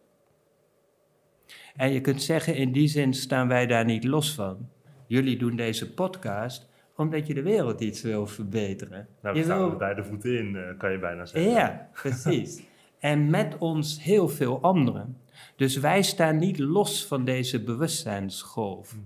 [1.77, 4.69] En je kunt zeggen, in die zin staan wij daar niet los van.
[5.07, 9.09] Jullie doen deze podcast omdat je de wereld iets wil verbeteren.
[9.23, 11.51] Nou, Je we staan wil- er bij de voeten in, eh, kan je bijna zeggen.
[11.53, 12.63] ja, precies.
[12.99, 15.17] En met ons heel veel anderen.
[15.57, 18.97] Dus wij staan niet los van deze bewustzijnsgolf.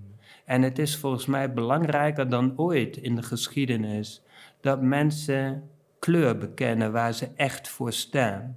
[0.44, 4.22] En het is volgens mij belangrijker dan ooit in de geschiedenis
[4.60, 8.56] dat mensen kleur bekennen waar ze echt voor staan.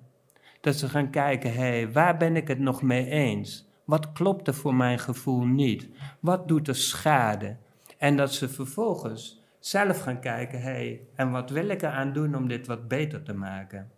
[0.62, 3.68] Dat ze gaan kijken, hé, hey, waar ben ik het nog mee eens?
[3.84, 5.90] Wat klopt er voor mijn gevoel niet?
[6.20, 7.56] Wat doet er schade?
[7.98, 12.36] En dat ze vervolgens zelf gaan kijken, hé, hey, en wat wil ik eraan doen
[12.36, 13.92] om dit wat beter te maken?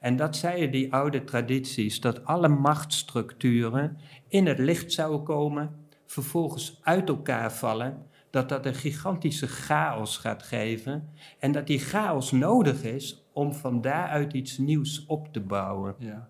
[0.00, 3.98] En dat zeiden die oude tradities, dat alle machtsstructuren
[4.28, 5.70] in het licht zouden komen,
[6.10, 12.32] vervolgens uit elkaar vallen, dat dat een gigantische chaos gaat geven en dat die chaos
[12.32, 15.94] nodig is om van daaruit iets nieuws op te bouwen.
[15.98, 16.28] Ja.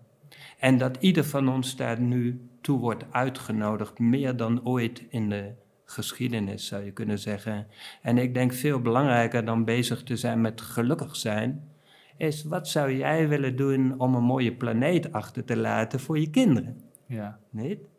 [0.59, 5.51] En dat ieder van ons daar nu toe wordt uitgenodigd, meer dan ooit in de
[5.85, 7.67] geschiedenis zou je kunnen zeggen.
[8.01, 11.69] En ik denk veel belangrijker dan bezig te zijn met gelukkig zijn,
[12.17, 16.29] is wat zou jij willen doen om een mooie planeet achter te laten voor je
[16.29, 16.81] kinderen?
[17.05, 17.39] ja.
[17.49, 17.90] Niet?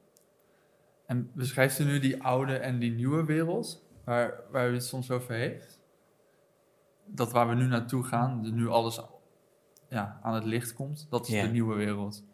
[1.12, 5.10] En beschrijft u nu die oude en die nieuwe wereld, waar, waar u het soms
[5.10, 5.80] over heeft?
[7.06, 9.00] Dat waar we nu naartoe gaan, nu alles
[9.88, 11.42] ja, aan het licht komt, dat is Ja.
[11.42, 12.24] de nieuwe wereld.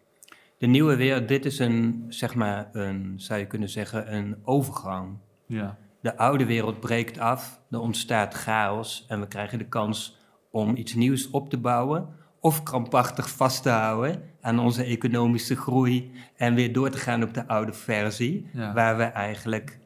[0.59, 5.19] De nieuwe wereld, dit is een, zeg maar, een, zou je kunnen zeggen, een overgang.
[5.47, 5.79] Ja.
[6.01, 10.19] De oude wereld breekt af, er ontstaat chaos en we krijgen de kans
[10.51, 12.09] om iets nieuws op te bouwen
[12.41, 17.35] of krampachtig vast te houden aan onze economische groei en weer door te gaan op
[17.35, 18.73] de oude versie, Ja.
[18.73, 19.79] waar we eigenlijk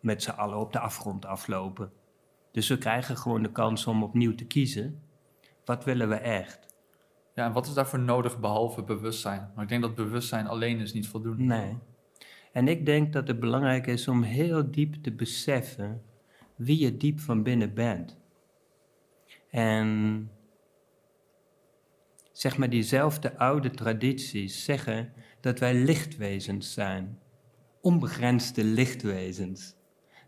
[0.00, 1.92] met z'n allen op de afgrond aflopen.
[2.52, 5.02] Dus we krijgen gewoon de kans om opnieuw te kiezen.
[5.64, 6.72] Wat willen we echt?
[7.34, 9.50] ja, en wat is daarvoor nodig behalve bewustzijn?
[9.54, 11.42] Maar ik denk dat bewustzijn alleen is niet voldoende.
[11.42, 11.78] Nee.
[12.52, 16.02] En ik denk dat het belangrijk is om heel diep te beseffen
[16.56, 18.18] wie je diep van binnen bent.
[19.50, 20.30] En
[22.34, 27.18] zeg maar diezelfde oude tradities zeggen dat wij lichtwezens zijn.
[27.80, 29.74] Onbegrensde lichtwezens.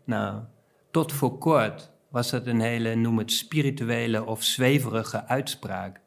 [0.03, 0.43] Nou,
[0.91, 5.99] tot voor kort was dat een hele, noem het spirituele of zweverige uitspraak.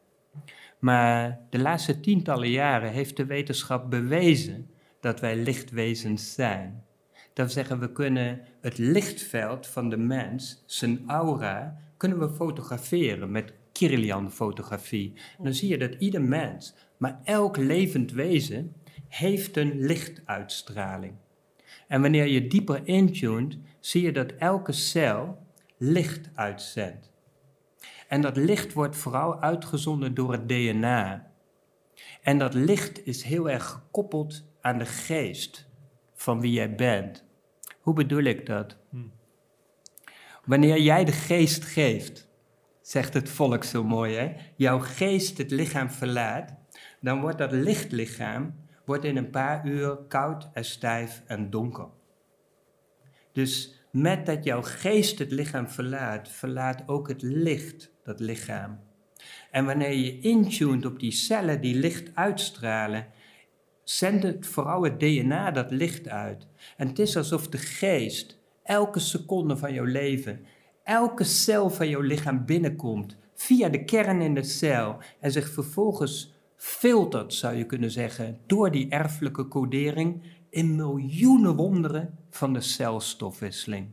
[0.79, 6.83] Maar de laatste tientallen jaren heeft de wetenschap bewezen dat wij lichtwezens zijn.
[7.33, 13.53] Dat zeggen, we kunnen het lichtveld van de mens, zijn aura, kunnen we fotograferen met
[13.87, 15.13] Kirlian-fotografie.
[15.39, 18.75] Dan zie je dat ieder mens, maar elk levend wezen,
[19.07, 21.13] heeft een lichtuitstraling.
[21.87, 25.45] En wanneer je dieper intunt, zie je dat elke cel
[25.77, 27.11] licht uitzendt.
[28.07, 31.31] En dat licht wordt vooral uitgezonden door het DNA.
[32.21, 35.67] En dat licht is heel erg gekoppeld aan de geest
[36.13, 37.25] van wie jij bent.
[37.79, 38.77] Hoe bedoel ik dat?
[38.89, 39.11] Hmm.
[40.45, 42.29] Wanneer jij de geest geeft,
[42.91, 44.33] zegt het volk zo mooi, hè?
[44.55, 46.53] Jouw geest het lichaam verlaat,
[47.01, 51.87] dan wordt dat lichtlichaam wordt in een paar uur koud en stijf en donker.
[53.31, 58.79] Dus met dat jouw geest het lichaam verlaat, verlaat ook het licht dat lichaam.
[59.51, 63.07] En wanneer je intuned op die cellen die licht uitstralen,
[63.83, 66.47] zendt het vooral het DNA dat licht uit.
[66.77, 70.45] En het is alsof de geest elke seconde van jouw leven,
[70.91, 76.33] elke cel van jouw lichaam binnenkomt, via de kern in de cel, en zich vervolgens
[76.55, 83.87] filtert, zou je kunnen zeggen, door die erfelijke codering in miljoenen wonderen van de celstofwisseling.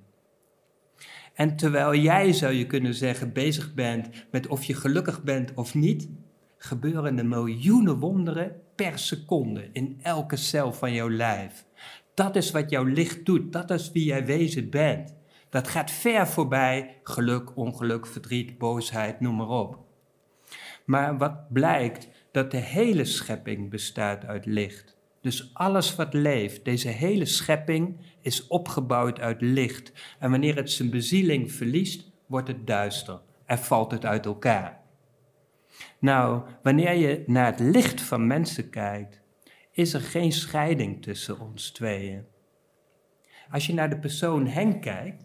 [1.34, 5.74] En terwijl jij, zou je kunnen zeggen, bezig bent met of je gelukkig bent of
[5.74, 6.08] niet,
[6.56, 11.64] gebeuren er miljoenen wonderen per seconde in elke cel van jouw lijf.
[12.14, 15.17] Dat is wat jouw licht doet, dat is wie jij wezen bent.
[15.50, 19.78] Dat gaat ver voorbij geluk, ongeluk, verdriet, boosheid, noem maar op.
[20.84, 24.96] Maar wat blijkt, dat de hele schepping bestaat uit licht.
[25.20, 29.92] Dus alles wat leeft, deze hele schepping, is opgebouwd uit licht.
[30.18, 34.80] En wanneer het zijn bezieling verliest, wordt het duister en valt het uit elkaar.
[35.98, 39.20] Nou, wanneer je naar het licht van mensen kijkt,
[39.70, 42.24] is er geen scheiding tussen ons tweeën.
[43.50, 45.24] Als je naar de persoon Henk kijkt,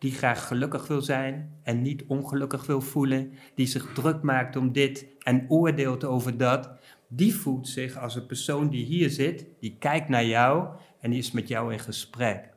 [0.00, 4.72] die graag gelukkig wil zijn en niet ongelukkig wil voelen, die zich druk maakt om
[4.72, 6.70] dit en oordeelt over dat,
[7.08, 10.68] die voelt zich als een persoon die hier zit, die kijkt naar jou
[11.00, 12.48] en die is met jou in gesprek.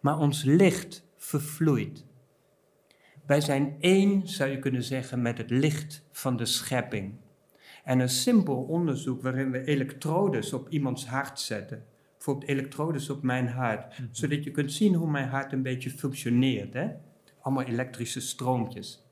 [0.00, 2.04] Maar ons licht vervloeit.
[3.26, 7.14] Wij zijn één, zou je kunnen zeggen, met het licht van de schepping.
[7.84, 11.84] En een simpel onderzoek waarin we elektrodes op iemands hart zetten,
[12.24, 16.72] bijvoorbeeld elektrodes op mijn hart, zodat je kunt zien hoe mijn hart een beetje functioneert.
[16.72, 16.88] Hè?
[17.40, 19.04] Allemaal elektrische stroompjes.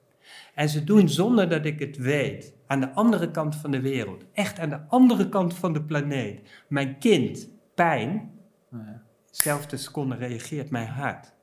[0.55, 4.25] En ze doen zonder dat ik het weet, aan de andere kant van de wereld,
[4.33, 6.65] echt aan de andere kant van de planeet.
[6.69, 8.31] Mijn kind, pijn,
[8.71, 9.03] ja.
[9.31, 11.35] zelfde seconde reageert mijn hart.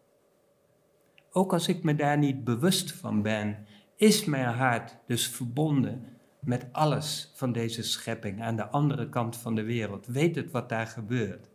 [1.32, 6.06] Ook als ik me daar niet bewust van ben, is mijn hart dus verbonden
[6.40, 10.06] met alles van deze schepping aan de andere kant van de wereld.
[10.06, 11.50] Weet het wat daar gebeurt.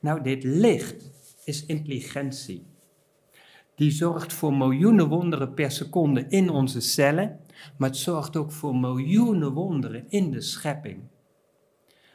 [0.00, 1.10] Nou, dit licht
[1.44, 2.66] is intelligentie.
[3.74, 7.40] Die zorgt voor miljoenen wonderen per seconde in onze cellen,
[7.76, 11.00] maar het zorgt ook voor miljoenen wonderen in de schepping.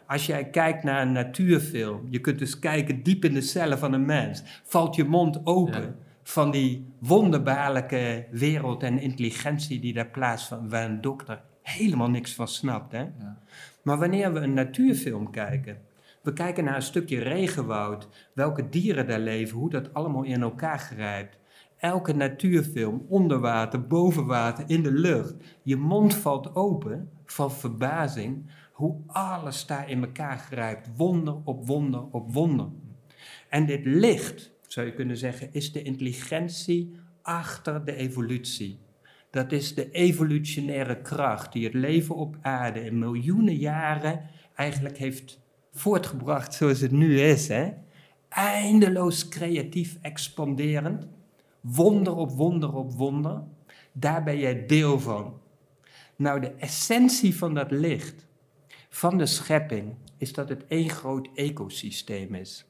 [0.07, 3.93] Als jij kijkt naar een natuurfilm, je kunt dus kijken diep in de cellen van
[3.93, 5.95] een mens, valt je mond open Ja.
[6.23, 12.47] van die wonderbaarlijke wereld en intelligentie die daar plaatsvindt, waar een dokter helemaal niks van
[12.47, 12.91] snapt.
[12.91, 12.99] Hè?
[12.99, 13.37] Ja.
[13.81, 15.77] Maar wanneer we een natuurfilm kijken,
[16.23, 20.79] we kijken naar een stukje regenwoud, welke dieren daar leven, hoe dat allemaal in elkaar
[20.79, 21.37] grijpt.
[21.77, 25.35] Elke natuurfilm, onder water, boven water, in de lucht.
[25.63, 30.89] Je mond valt open van verbazing hoe alles daar in elkaar grijpt.
[30.95, 32.67] Wonder op wonder op wonder.
[33.49, 38.79] En dit licht, zou je kunnen zeggen, is de intelligentie achter de evolutie.
[39.29, 45.42] Dat is de evolutionaire kracht die het leven op aarde in miljoenen jaren eigenlijk heeft
[45.73, 47.49] voortgebracht zoals het nu is.
[48.29, 51.07] Eindeloos creatief expanderend.
[51.61, 53.43] Wonder op wonder op wonder.
[53.91, 55.41] Daar ben jij deel van.
[56.15, 58.25] Nou, de essentie van dat licht,
[58.89, 62.65] van de schepping, is dat het één groot ecosysteem is.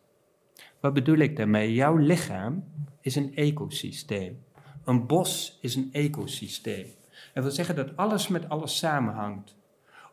[0.79, 1.73] Wat bedoel ik daarmee?
[1.73, 2.63] Jouw lichaam
[3.01, 4.43] is een ecosysteem.
[4.83, 6.85] Een bos is een ecosysteem.
[7.33, 9.55] Dat wil zeggen dat alles met alles samenhangt.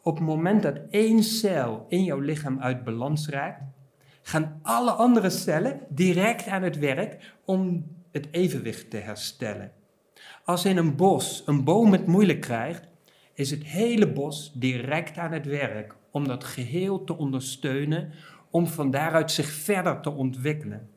[0.03, 3.63] Op het moment dat één cel in jouw lichaam uit balans raakt,
[4.23, 9.73] gaan alle andere cellen direct aan het werk om het evenwicht te herstellen.
[10.45, 12.89] Als in een bos een boom het moeilijk krijgt,
[13.35, 18.13] is het hele bos direct aan het werk om dat geheel te ondersteunen,
[18.51, 20.91] om van daaruit zich verder te ontwikkelen.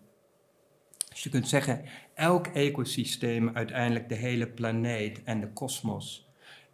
[1.09, 6.29] Dus je kunt zeggen, elk ecosysteem, uiteindelijk de hele planeet en de kosmos,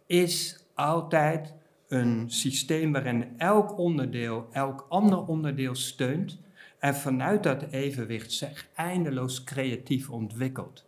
[0.06, 1.54] is altijd
[1.90, 6.38] een systeem waarin elk onderdeel elk ander onderdeel steunt
[6.78, 10.86] en vanuit dat evenwicht zich eindeloos creatief ontwikkelt.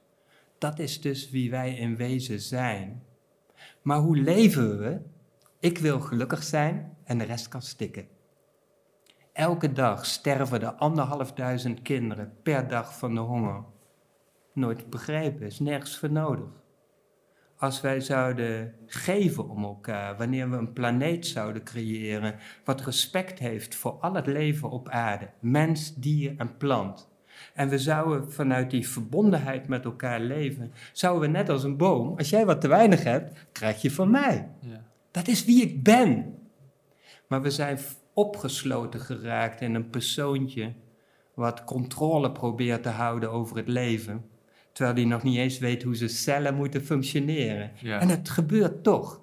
[0.59, 3.03] Dat is dus wie wij in wezen zijn.
[3.83, 5.01] Maar hoe leven we?
[5.61, 8.07] Ik wil gelukkig zijn en de rest kan stikken.
[9.33, 13.65] Elke dag sterven er anderhalfduizend kinderen per dag van de honger.
[14.53, 16.62] Nooit begrepen, is nergens voor nodig.
[17.63, 23.75] Als wij zouden geven om elkaar, wanneer we een planeet zouden creëren wat respect heeft
[23.75, 27.11] voor al het leven op aarde, mens, dier en plant.
[27.55, 32.19] En we zouden vanuit die verbondenheid met elkaar leven, zouden we net als een boom,
[32.19, 34.49] als jij wat te weinig hebt, krijg je van mij.
[34.61, 34.85] Ja.
[35.11, 36.39] Dat is wie ik ben.
[37.27, 37.79] Maar we zijn
[38.13, 40.73] opgesloten geraakt in een persoontje
[41.35, 44.25] wat controle probeert te houden over het leven,
[44.73, 47.71] terwijl die nog niet eens weet hoe zijn cellen moeten functioneren.
[47.81, 48.01] Ja.
[48.01, 49.21] En het gebeurt toch.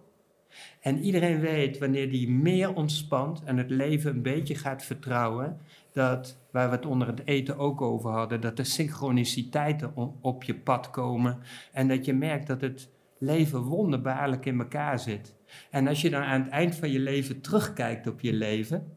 [0.80, 5.58] En iedereen weet wanneer die meer ontspant en het leven een beetje gaat vertrouwen,
[5.92, 10.56] dat waar we het onder het eten ook over hadden, dat er synchroniciteiten op je
[10.56, 11.40] pad komen
[11.72, 15.36] en dat je merkt dat het leven wonderbaarlijk in elkaar zit.
[15.70, 18.92] En als je dan aan het eind van je leven terugkijkt op je leven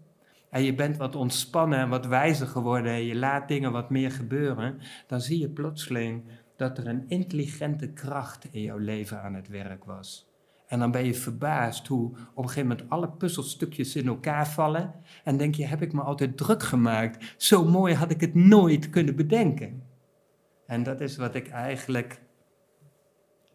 [0.51, 4.11] en je bent wat ontspannen en wat wijzer geworden en je laat dingen wat meer
[4.11, 6.23] gebeuren, dan zie je plotseling
[6.63, 10.31] dat er een intelligente kracht in jouw leven aan het werk was.
[10.67, 14.95] En dan ben je verbaasd hoe op een gegeven moment alle puzzelstukjes in elkaar vallen.
[15.25, 17.35] En denk je, heb ik me altijd druk gemaakt?
[17.37, 19.83] Zo mooi had ik het nooit kunnen bedenken.
[20.67, 22.23] En dat is wat ik eigenlijk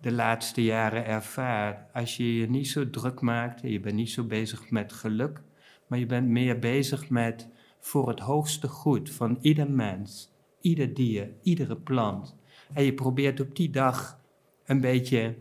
[0.01, 1.89] de laatste jaren ervaar.
[1.93, 5.41] Als je je niet zo druk maakt, je bent niet zo bezig met geluk,
[5.87, 11.29] maar je bent meer bezig met voor het hoogste goed van ieder mens, ieder dier,
[11.41, 12.35] iedere plant.
[12.73, 14.19] En je probeert op die dag
[14.65, 15.35] een beetje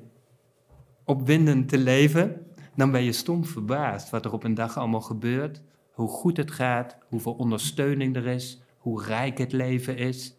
[1.05, 5.63] opwindend te leven, dan ben je stom verbaasd wat er op een dag allemaal gebeurt,
[5.93, 10.37] hoe goed het gaat, hoeveel ondersteuning er is, hoe rijk het leven is.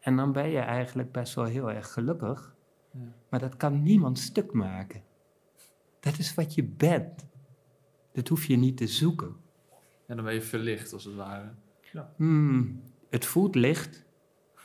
[0.00, 2.54] En dan ben je eigenlijk best wel heel erg gelukkig,
[2.92, 3.00] Ja.
[3.28, 5.02] maar dat kan niemand stuk maken.
[6.00, 7.26] Dat is wat je bent.
[8.12, 9.36] Dat hoef je niet te zoeken.
[10.06, 11.48] En dan ben je verlicht, als het ware.
[12.16, 14.04] Hmm, het voelt licht.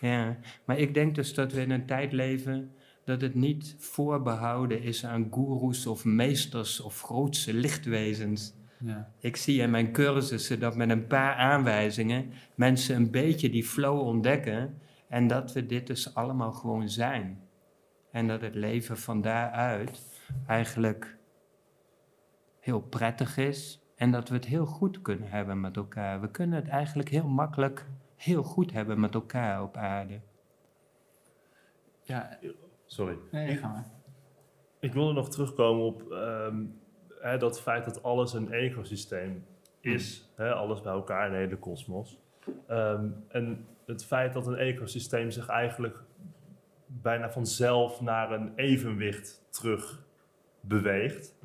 [0.09, 2.71] Ja, maar ik denk dus dat we in een tijd leven
[3.05, 8.53] dat het niet voorbehouden is aan goeroes of meesters of grootse lichtwezens.
[8.79, 9.11] Ja.
[9.19, 13.99] Ik zie in mijn cursussen dat met een paar aanwijzingen mensen een beetje die flow
[13.99, 17.39] ontdekken en dat we dit dus allemaal gewoon zijn.
[18.11, 20.01] En dat het leven van daaruit
[20.47, 21.17] eigenlijk
[22.59, 26.21] heel prettig is en dat we het heel goed kunnen hebben met elkaar.
[26.21, 27.85] We kunnen het eigenlijk heel makkelijk
[28.23, 30.19] heel goed hebben met elkaar op aarde.
[32.03, 32.39] Ja,
[32.85, 33.17] Sorry.
[33.31, 33.91] nee, ga maar.
[34.79, 36.65] Ik wilde nog terugkomen op ehm,
[37.19, 39.45] hè, dat feit dat alles een ecosysteem
[39.79, 40.31] is.
[40.35, 42.19] Hè, alles bij elkaar in de hele kosmos.
[42.67, 46.03] Ehm, en het feit dat een ecosysteem zich eigenlijk
[46.85, 50.05] bijna vanzelf naar een evenwicht terug
[50.59, 51.35] beweegt,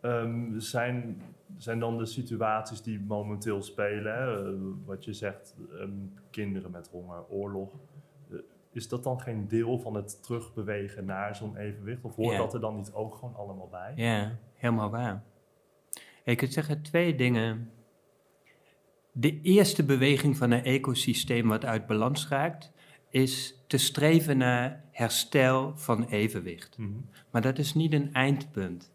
[0.00, 1.22] ehm, zijn,
[1.58, 4.46] zijn dan de situaties die momenteel spelen, hè?
[4.46, 5.90] Eh, wat je zegt, ehm,
[6.30, 7.72] kinderen met honger, oorlog.
[8.30, 8.36] eh,
[8.72, 12.04] is dat dan geen deel van het terugbewegen naar zo'n evenwicht?
[12.04, 13.92] Of hoort dat er dan niet ook gewoon allemaal bij?
[13.96, 15.22] Ja, helemaal waar.
[16.24, 17.70] Je kunt zeggen twee dingen.
[19.12, 22.72] De eerste beweging van een ecosysteem wat uit balans raakt,
[23.10, 26.78] is te streven naar herstel van evenwicht.
[26.78, 26.98] Mhm.
[27.30, 28.92] Maar dat is niet een eindpunt.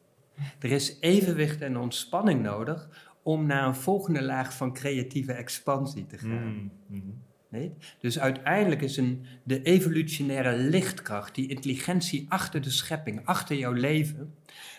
[0.59, 2.89] Er is evenwicht en ontspanning nodig
[3.23, 6.53] om naar een volgende laag van creatieve expansie te gaan.
[6.53, 7.11] Mm, mhm.
[7.49, 7.73] Nee?
[7.99, 14.35] Dus uiteindelijk is een, de evolutionaire lichtkracht, die intelligentie achter de schepping, achter jouw leven,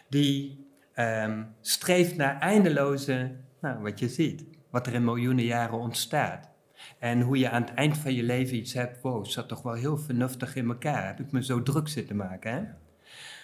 [0.09, 6.51] die ehm, streeft naar eindeloze, nou, wat je ziet, wat er in miljoenen jaren ontstaat.
[6.99, 9.73] En hoe je aan het eind van je leven iets hebt, wow, zat toch wel
[9.73, 11.07] heel vernuftig in elkaar.
[11.07, 12.63] Heb ik me zo druk zitten maken, hè?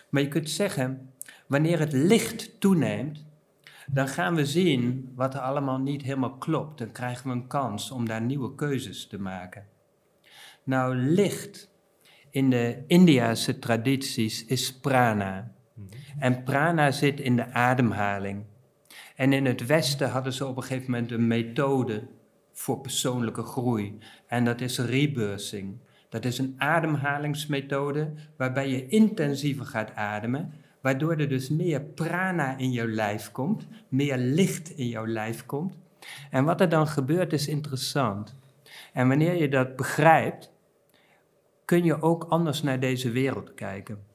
[0.08, 1.10] Maar je kunt zeggen,
[1.50, 3.26] wanneer het licht toeneemt,
[3.86, 6.78] dan gaan we zien wat er allemaal niet helemaal klopt.
[6.78, 9.66] Dan krijgen we een kans om daar nieuwe keuzes te maken.
[10.64, 11.70] Nou, licht
[12.30, 15.52] in de Indiase tradities is prana.
[15.74, 15.86] Mhm.
[16.18, 18.44] En prana zit in de ademhaling.
[19.16, 22.08] En in het Westen hadden ze op een gegeven moment een methode
[22.52, 23.98] voor persoonlijke groei.
[24.26, 25.78] En dat is rebirthing.
[26.08, 32.72] Dat is een ademhalingsmethode waarbij je intensiever gaat ademen, waardoor er dus meer prana in
[32.72, 35.78] jouw lijf komt, meer licht in jouw lijf komt.
[36.30, 38.36] En wat er dan gebeurt is interessant.
[38.92, 40.52] En wanneer je dat begrijpt,
[41.64, 44.08] kun je ook anders naar deze wereld kijken.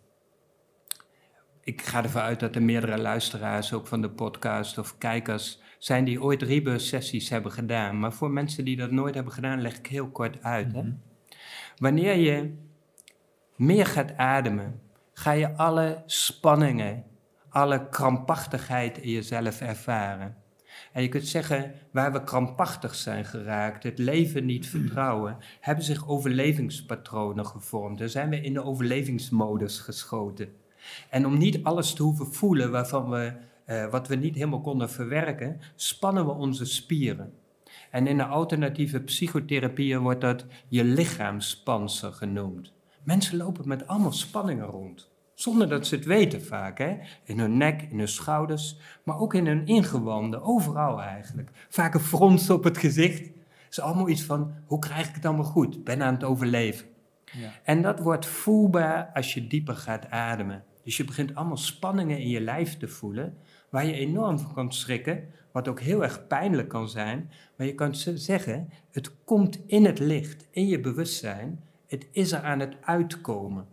[1.61, 6.05] Ik ga ervan uit dat er meerdere luisteraars ook van de podcast of kijkers zijn
[6.05, 7.99] die ooit rebirth sessies hebben gedaan.
[7.99, 10.73] Maar voor mensen die dat nooit hebben gedaan, leg ik heel kort uit.
[10.73, 10.81] Hè?
[10.81, 10.93] Mhm.
[11.77, 12.53] Wanneer je
[13.55, 14.81] meer gaat ademen,
[15.17, 17.03] ga je alle spanningen,
[17.49, 20.35] alle krampachtigheid in jezelf ervaren.
[20.91, 26.07] En je kunt zeggen, waar we krampachtig zijn geraakt, het leven niet vertrouwen, hebben zich
[26.07, 27.97] overlevingspatronen gevormd.
[27.97, 30.53] Dan zijn we in de overlevingsmodus geschoten.
[31.09, 33.33] En om niet alles te hoeven voelen waarvan we,
[33.65, 37.33] eh, wat we niet helemaal konden verwerken, spannen we onze spieren.
[37.91, 42.74] En in de alternatieve psychotherapieën wordt dat je lichaamspanzer genoemd.
[43.05, 45.09] Mensen lopen met allemaal spanningen rond.
[45.33, 46.97] Zonder dat ze het weten vaak, hè?
[47.23, 51.49] In hun nek, in hun schouders, maar ook in hun ingewanden, overal eigenlijk.
[51.69, 53.19] Vaak een frons op het gezicht.
[53.19, 53.33] Het
[53.69, 55.75] is allemaal iets van, hoe krijg ik het allemaal goed?
[55.75, 56.87] Ik ben aan het overleven.
[57.25, 57.51] Ja.
[57.63, 60.63] En dat wordt voelbaar als je dieper gaat ademen.
[60.83, 63.37] Dus je begint allemaal spanningen in je lijf te voelen,
[63.69, 67.31] waar je enorm van kan schrikken, wat ook heel erg pijnlijk kan zijn.
[67.57, 71.63] Maar je kan zeggen, het komt in het licht, in je bewustzijn,
[71.95, 73.67] het is er aan het uitkomen.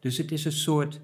[0.00, 1.00] Dus het is een soort,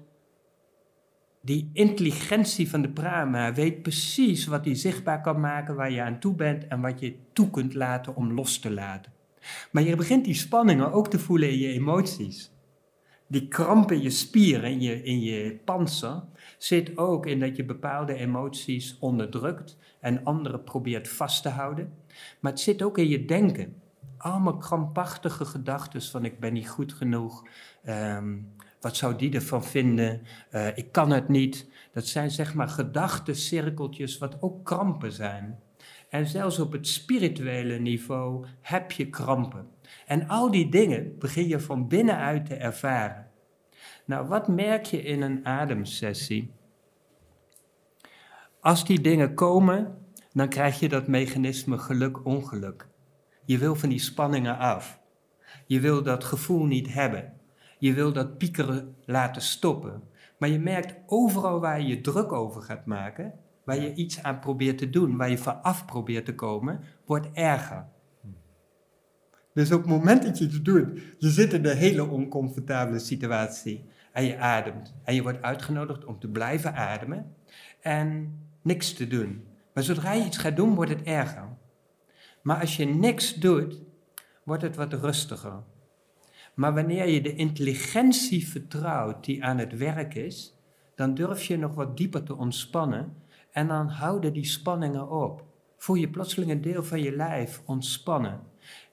[1.41, 6.19] die intelligentie van de prana weet precies wat hij zichtbaar kan maken, waar je aan
[6.19, 9.11] toe bent en wat je toe kunt laten om los te laten.
[9.71, 12.51] Maar je begint die spanningen ook te voelen in je emoties.
[13.27, 16.23] Die kramp in je spieren, in je, in je panzer,
[16.57, 21.93] zit ook in dat je bepaalde emoties onderdrukt en andere probeert vast te houden.
[22.39, 23.81] Maar het zit ook in je denken.
[24.21, 27.47] Allemaal krampachtige gedachten van ik ben niet goed genoeg,
[27.83, 28.37] ehm,
[28.79, 31.69] wat zou die ervan vinden, Eh, ik kan het niet.
[31.93, 35.59] Dat zijn zeg maar gedachtencirkeltjes wat ook krampen zijn.
[36.09, 39.67] En zelfs op het spirituele niveau heb je krampen.
[40.05, 43.27] En al die dingen begin je van binnenuit te ervaren.
[44.05, 46.51] Nou, wat merk je in een ademsessie?
[48.59, 49.97] Als die dingen komen,
[50.33, 52.90] dan krijg je dat mechanisme geluk-ongeluk.
[53.51, 54.99] Je wil van die spanningen af.
[55.65, 57.33] Je wil dat gevoel niet hebben.
[57.79, 60.03] Je wil dat piekeren laten stoppen.
[60.37, 63.33] Maar je merkt overal waar je je druk over gaat maken,
[63.63, 67.27] waar je iets aan probeert te doen, waar je van af probeert te komen, wordt
[67.33, 67.85] erger.
[69.53, 73.85] Dus op het moment dat je het doet, je zit in een hele oncomfortabele situatie
[74.11, 74.95] en je ademt.
[75.03, 77.35] En je wordt uitgenodigd om te blijven ademen
[77.81, 79.47] en niks te doen.
[79.73, 81.50] Maar zodra je iets gaat doen, wordt het erger.
[82.41, 83.81] Maar als je niks doet,
[84.43, 85.63] wordt het wat rustiger.
[86.53, 90.55] Maar wanneer je de intelligentie vertrouwt die aan het werk is,
[90.95, 93.15] dan durf je nog wat dieper te ontspannen
[93.51, 95.43] en dan houden die spanningen op.
[95.77, 98.39] Voel je plotseling een deel van je lijf ontspannen.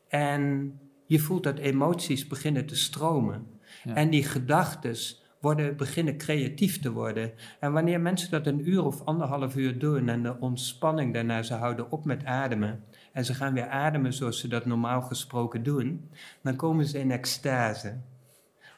[0.08, 0.72] En
[1.06, 3.46] je voelt dat emoties beginnen te stromen.
[3.84, 3.94] Ja.
[3.94, 4.96] En die gedachten
[5.40, 7.32] worden, beginnen creatief te worden.
[7.60, 11.54] En wanneer mensen dat een uur of anderhalf uur doen en de ontspanning daarna, ze
[11.54, 12.84] houden op met ademen.
[13.12, 16.10] En ze gaan weer ademen zoals ze dat normaal gesproken doen,
[16.42, 17.96] dan komen ze in extase.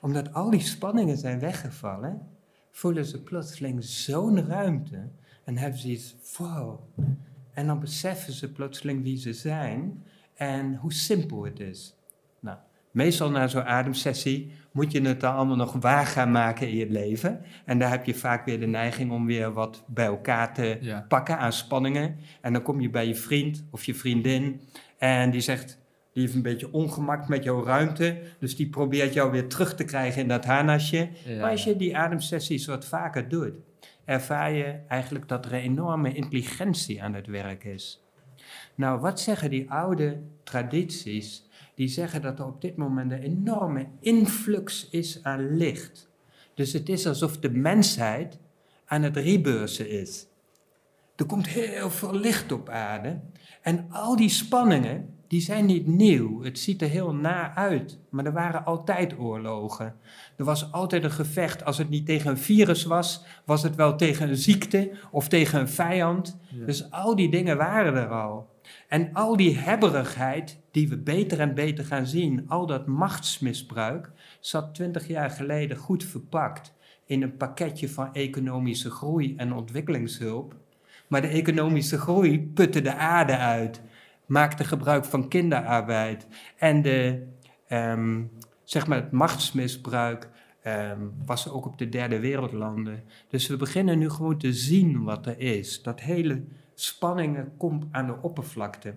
[0.00, 2.28] Omdat al die spanningen zijn weggevallen,
[2.70, 5.08] voelen ze plotseling zo'n ruimte
[5.44, 6.80] en hebben ze iets, wow.
[7.52, 10.04] En dan beseffen ze plotseling wie ze zijn
[10.34, 11.94] en hoe simpel het is.
[12.90, 16.90] Meestal na zo'n ademsessie moet je het dan allemaal nog waar gaan maken in je
[16.90, 17.40] leven.
[17.64, 21.04] En daar heb je vaak weer de neiging om weer wat bij elkaar te Ja.
[21.08, 22.16] pakken aan spanningen.
[22.40, 24.60] En dan kom je bij je vriend of je vriendin
[24.98, 25.78] en die zegt,
[26.12, 28.20] die heeft een beetje ongemak met jouw ruimte.
[28.38, 31.08] Dus die probeert jou weer terug te krijgen in dat harnasje.
[31.24, 33.52] Ja, maar als je die ademsessies wat vaker doet,
[34.04, 38.04] ervaar je eigenlijk dat er enorme intelligentie aan het werk is.
[38.74, 41.48] Nou, wat zeggen die oude tradities?
[41.80, 46.08] Die zeggen dat er op dit moment een enorme influx is aan licht.
[46.54, 48.38] Dus het is alsof de mensheid
[48.84, 50.26] aan het rebeursen is.
[51.16, 53.20] Er komt heel veel licht op aarde.
[53.62, 56.42] En al die spanningen, die zijn niet nieuw.
[56.42, 57.98] Het ziet er heel na uit.
[58.08, 59.94] Maar er waren altijd oorlogen.
[60.36, 61.64] Er was altijd een gevecht.
[61.64, 65.60] Als het niet tegen een virus was, was het wel tegen een ziekte of tegen
[65.60, 66.38] een vijand.
[66.48, 66.66] Ja.
[66.66, 68.48] Dus al die dingen waren er al.
[68.88, 74.10] En al die hebberigheid die we beter en beter gaan zien, al dat machtsmisbruik,
[74.40, 76.74] zat twintig jaar geleden goed verpakt
[77.06, 80.54] in een pakketje van economische groei en ontwikkelingshulp.
[81.08, 83.82] Maar de economische groei putte de aarde uit,
[84.26, 87.26] maakte gebruik van kinderarbeid en de,
[87.66, 88.22] ehm,
[88.64, 90.28] zeg maar het machtsmisbruik
[90.62, 93.02] ehm, was ook op de derde wereldlanden.
[93.28, 95.82] Dus we beginnen nu gewoon te zien wat er is.
[95.82, 96.44] Dat hele
[96.82, 98.94] spanningen komt aan de oppervlakte.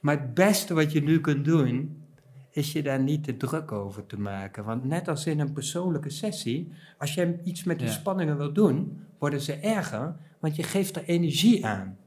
[0.00, 2.02] Maar het beste wat je nu kunt doen,
[2.50, 4.64] is je daar niet te druk over te maken.
[4.64, 7.92] Want net als in een persoonlijke sessie, als je iets met die Ja.
[7.92, 11.98] spanningen wil doen, worden ze erger, want je geeft er energie aan.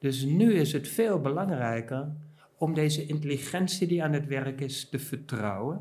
[0.00, 2.08] Dus nu is het veel belangrijker
[2.56, 5.80] om deze intelligentie die aan het werk is te vertrouwen.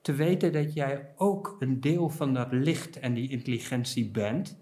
[0.00, 4.56] Te weten dat jij ook een deel van dat licht en die intelligentie bent.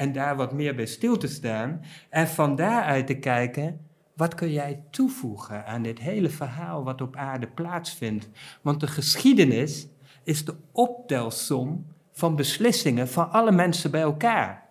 [0.00, 1.80] En daar wat meer bij stil te staan.
[2.08, 3.80] En van daaruit te kijken,
[4.14, 8.28] wat kun jij toevoegen aan dit hele verhaal wat op aarde plaatsvindt?
[8.62, 9.88] Want de geschiedenis
[10.24, 14.68] is de optelsom van beslissingen van alle mensen bij elkaar.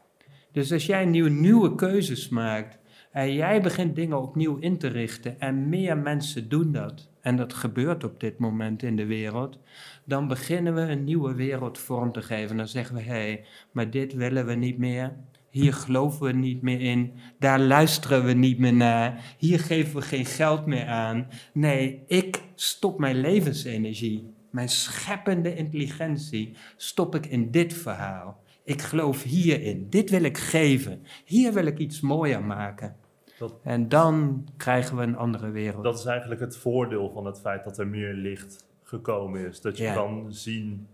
[0.52, 2.78] Dus als jij nieuwe, nieuwe keuzes maakt
[3.12, 7.54] en jij begint dingen opnieuw in te richten en meer mensen doen dat, en dat
[7.54, 9.60] gebeurt op dit moment in de wereld,
[10.04, 12.58] dan beginnen we een nieuwe wereld vorm te geven.
[12.58, 15.14] Dan zeggen we, hé, hey, maar dit willen we niet meer.
[15.50, 17.14] Hier geloven we niet meer in.
[17.40, 19.36] Daar luisteren we niet meer naar.
[19.38, 21.28] Hier geven we geen geld meer aan.
[21.54, 28.44] Nee, ik stop mijn levensenergie, mijn scheppende intelligentie, stop ik in dit verhaal.
[28.64, 29.88] Ik geloof hierin.
[29.90, 31.04] Dit wil ik geven.
[31.26, 32.96] Hier wil ik iets mooier maken.
[33.40, 35.84] Dat- En dan krijgen we een andere wereld.
[35.84, 39.62] Dat is eigenlijk het voordeel van het feit dat er meer licht gekomen is.
[39.62, 39.94] Dat je Ja.
[39.94, 40.88] kan zien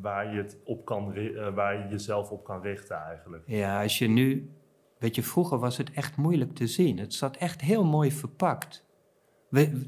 [0.00, 3.42] waar je, het op kan, eh, waar je jezelf op kan richten eigenlijk.
[3.46, 4.50] Ja, als je nu.
[4.98, 6.98] Weet je, vroeger was het echt moeilijk te zien.
[6.98, 8.84] Het zat echt heel mooi verpakt.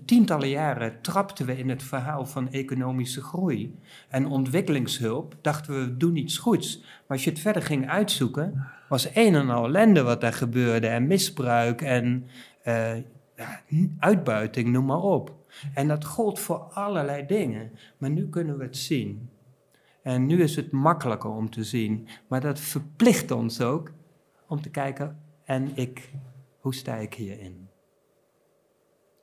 [0.05, 5.37] Tientallen jaren trapten we in het verhaal van economische groei en ontwikkelingshulp.
[5.41, 6.81] Dachten we, we doen iets goeds.
[6.81, 10.87] Maar als je het verder ging uitzoeken, was een en al ellende wat daar gebeurde.
[10.87, 12.27] En misbruik en
[12.63, 12.93] eh,
[13.99, 15.35] uitbuiting, noem maar op.
[15.75, 17.71] En dat gold voor allerlei dingen.
[17.99, 19.29] Maar nu kunnen we het zien.
[20.03, 22.09] En nu is het makkelijker om te zien.
[22.29, 23.93] Maar dat verplicht ons ook
[24.49, 26.11] om te kijken, en ik,
[26.59, 27.64] hoe sta ik hierin?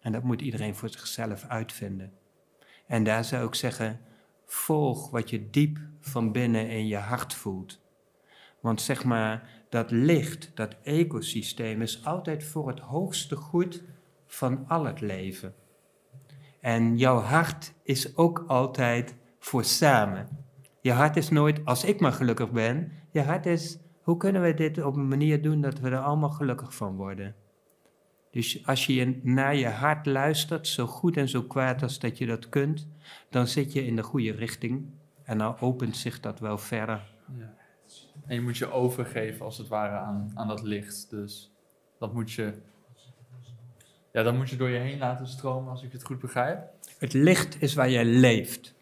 [0.02, 2.14] En dat moet iedereen voor zichzelf uitvinden.
[2.88, 4.00] En daar zou ik zeggen,
[4.46, 7.80] volg wat je diep van binnen in je hart voelt.
[8.60, 13.84] Want zeg maar, dat licht, dat ecosysteem is altijd voor het hoogste goed
[14.28, 15.54] van al het leven.
[16.60, 20.28] En jouw hart is ook altijd voor samen.
[20.82, 24.54] Je hart is nooit, als ik maar gelukkig ben, je hart is, hoe kunnen we
[24.54, 27.36] dit op een manier doen dat we er allemaal gelukkig van worden?
[28.32, 32.26] Dus als je naar je hart luistert, zo goed en zo kwaad als dat je
[32.26, 32.88] dat kunt,
[33.30, 34.86] dan zit je in de goede richting
[35.24, 37.02] en dan opent zich dat wel verder.
[37.38, 37.54] Ja.
[38.26, 41.10] En je moet je overgeven als het ware aan, aan dat licht.
[41.10, 41.52] Dus
[42.00, 42.54] dat moet je.
[44.14, 46.60] Ja, dat moet je door je heen laten stromen, als ik het goed begrijp.
[46.98, 48.74] Het licht is waar jij leeft.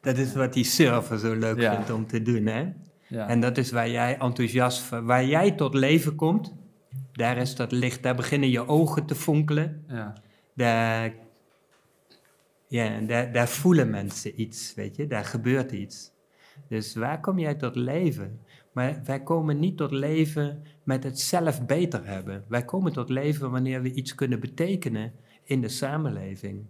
[0.00, 1.74] Dat is wat die surfer zo leuk Ja.
[1.74, 2.72] vindt om te doen, hè?
[3.06, 3.28] Ja.
[3.28, 6.54] En dat is waar jij enthousiast, van- waar jij tot leven komt.
[7.20, 9.84] Daar is dat licht, daar beginnen je ogen te fonkelen.
[9.88, 10.14] ja.
[10.54, 11.14] Daar,
[12.66, 16.12] ja, daar, daar voelen mensen iets, weet je, daar gebeurt iets.
[16.68, 18.40] Dus waar kom jij tot leven?
[18.72, 22.44] Maar wij komen niet tot leven met het zelf beter hebben.
[22.48, 25.12] Wij komen tot leven wanneer we iets kunnen betekenen
[25.44, 26.66] in de samenleving.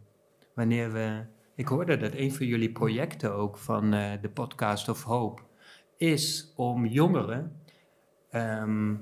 [0.54, 1.24] Wanneer we.
[1.54, 5.42] Ik hoorde dat een van jullie projecten ook van eh, de podcast of Hope
[5.96, 7.52] is om jongeren
[8.30, 8.94] ehm,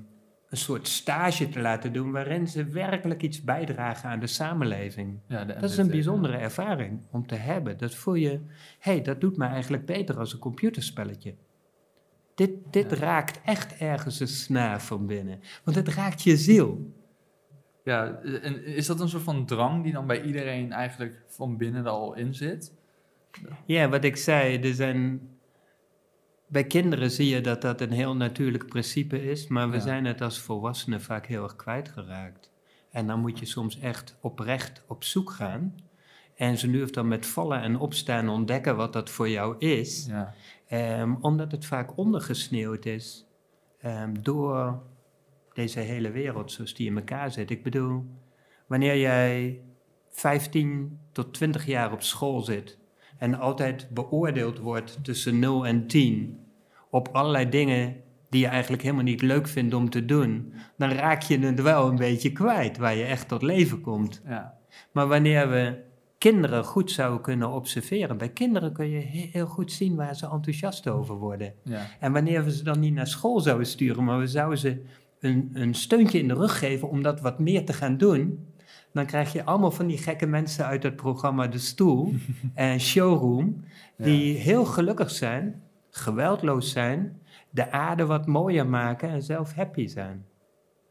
[0.48, 5.18] een soort stage te laten doen waarin ze werkelijk iets bijdragen aan de samenleving.
[5.26, 7.78] Ja, de Dat is een bijzondere ervaring om te hebben.
[7.78, 11.34] Dat voel je, hé, hey, dat doet me eigenlijk beter als een computerspelletje.
[12.34, 12.96] Dit, dit Ja.
[12.96, 15.40] raakt echt ergens een snaar van binnen.
[15.64, 16.92] Want het raakt je ziel.
[17.84, 21.84] Ja, en is dat een soort van drang die dan bij iedereen eigenlijk van binnen
[21.84, 22.72] er al in zit?
[23.64, 25.20] Ja, wat ik zei, er zijn...
[26.48, 29.82] Bij kinderen zie je dat dat een heel natuurlijk principe is, maar we Ja.
[29.82, 32.50] zijn het als volwassenen vaak heel erg kwijtgeraakt.
[32.90, 35.74] En dan moet je soms echt oprecht op zoek gaan.
[36.36, 40.06] En ze nu of dan met vallen en opstaan ontdekken wat dat voor jou is.
[40.06, 40.34] Ja,
[40.68, 43.26] Ehm, omdat het vaak ondergesneeuwd is
[43.80, 44.82] ehm, door
[45.52, 47.50] deze hele wereld zoals die in elkaar zit.
[47.50, 48.04] Ik bedoel,
[48.66, 49.60] wanneer jij
[50.10, 52.78] 15 tot 20 jaar op school zit
[53.18, 56.38] en altijd beoordeeld wordt tussen 0 en 10
[56.90, 57.96] op allerlei dingen
[58.30, 61.88] die je eigenlijk helemaal niet leuk vindt om te doen, dan raak je het wel
[61.88, 64.22] een beetje kwijt waar je echt tot leven komt.
[64.26, 64.54] ja,
[64.92, 65.76] Maar wanneer we
[66.18, 70.28] kinderen goed zouden kunnen observeren, bij kinderen kun je he- heel goed zien waar ze
[70.30, 71.52] enthousiast over worden.
[71.64, 71.86] ja.
[72.00, 74.82] En wanneer we ze dan niet naar school zouden sturen, maar we zouden ze
[75.20, 78.46] een, een steuntje in de rug geven om dat wat meer te gaan doen,
[78.92, 82.14] dan krijg je allemaal van die gekke mensen uit het programma De Stoel
[82.54, 83.64] en Showroom,
[83.96, 87.20] die heel gelukkig zijn, geweldloos zijn,
[87.50, 90.24] de aarde wat mooier maken en zelf happy zijn.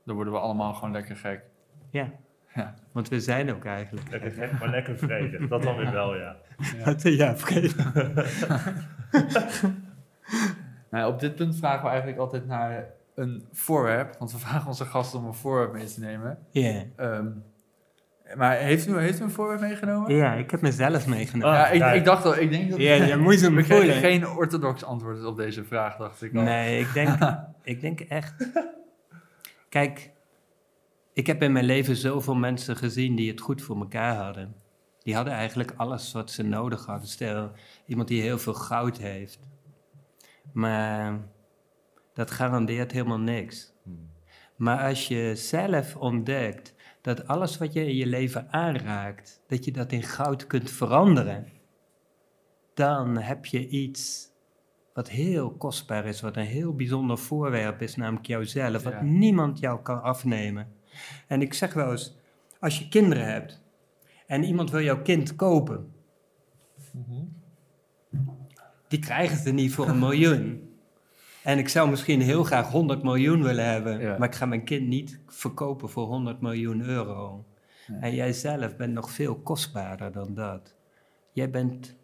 [0.05, 1.41] Dan worden we allemaal gewoon lekker gek.
[1.89, 2.11] Ja,
[2.55, 2.73] Ja.
[2.91, 4.09] want we zijn ook eigenlijk.
[4.09, 5.47] Lekker gek, maar lekker vredig.
[5.47, 6.35] Dat dan weer wel, ja.
[7.03, 7.75] Ja, vergeet.
[10.89, 12.85] Nou, op dit punt vragen we eigenlijk altijd naar
[13.15, 14.15] een voorwerp.
[14.19, 16.37] Want we vragen onze gasten om een voorwerp mee te nemen.
[16.51, 16.83] Ja.
[16.95, 17.27] Ehm,
[18.35, 20.15] maar heeft u, heeft u een voorwerp meegenomen?
[20.15, 21.59] Ja, ik heb mezelf meegenomen.
[21.65, 23.95] Ah, ja, ik, dacht al, ik denk dat Ja, je moet hem voelen.
[23.95, 26.41] geen orthodox antwoord op deze vraag, dacht ik al.
[26.41, 27.17] Nee, ik denk,
[27.63, 28.49] ik denk echt.
[29.69, 30.11] Kijk,
[31.13, 34.55] ik heb in mijn leven zoveel mensen gezien die het goed voor elkaar hadden.
[34.99, 37.07] Die hadden eigenlijk alles wat ze nodig hadden.
[37.07, 37.51] Stel,
[37.85, 39.39] iemand die heel veel goud heeft.
[40.53, 41.19] Maar
[42.13, 43.73] dat garandeert helemaal niks.
[43.83, 44.09] Hmm.
[44.55, 46.73] Maar als je zelf ontdekt
[47.07, 51.47] dat alles wat je in je leven aanraakt, dat je dat in goud kunt veranderen,
[52.73, 54.29] dan heb je iets
[54.93, 59.01] wat heel kostbaar is, wat een heel bijzonder voorwerp is, namelijk jouzelf, wat Ja.
[59.01, 60.67] niemand jou kan afnemen.
[61.27, 62.17] En ik zeg wel eens,
[62.59, 63.61] als je kinderen hebt
[64.27, 65.91] en iemand wil jouw kind kopen,
[66.91, 67.23] Mhm.
[68.87, 70.61] die krijgen ze niet voor een miljoen.
[71.47, 74.17] En ik zou misschien heel graag 100 miljoen willen hebben, Ja.
[74.17, 77.45] maar ik ga mijn kind niet verkopen voor 100 miljoen euro.
[77.99, 80.75] En jij zelf bent nog veel kostbaarder dan dat.
[81.31, 81.95] Jij bent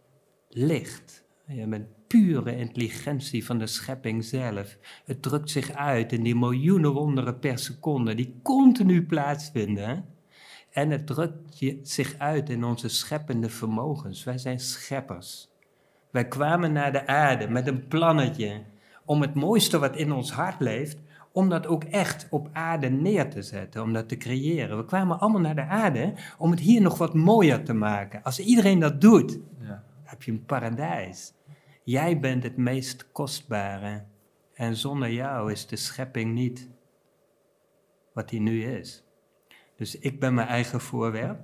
[0.50, 1.24] licht.
[1.48, 4.78] Je bent pure intelligentie van de schepping zelf.
[5.06, 10.06] Het drukt zich uit in die miljoenen wonderen per seconde die continu plaatsvinden.
[10.72, 14.24] En het drukt zich uit in onze scheppende vermogens.
[14.24, 15.50] Wij zijn scheppers.
[16.12, 18.62] Wij kwamen naar de aarde met een plannetje
[19.06, 20.98] om het mooiste wat in ons hart leeft,
[21.32, 24.78] om dat ook echt op aarde neer te zetten, om dat te creëren.
[24.78, 28.24] We kwamen allemaal naar de aarde om het hier nog wat mooier te maken.
[28.24, 29.84] Als iedereen dat doet, Ja.
[30.04, 31.34] heb je een paradijs.
[31.84, 34.04] Jij bent het meest kostbare.
[34.54, 36.70] En zonder jou is de schepping niet
[38.14, 39.04] wat die nu is.
[39.76, 41.40] Dus ik ben mijn eigen voorwerp.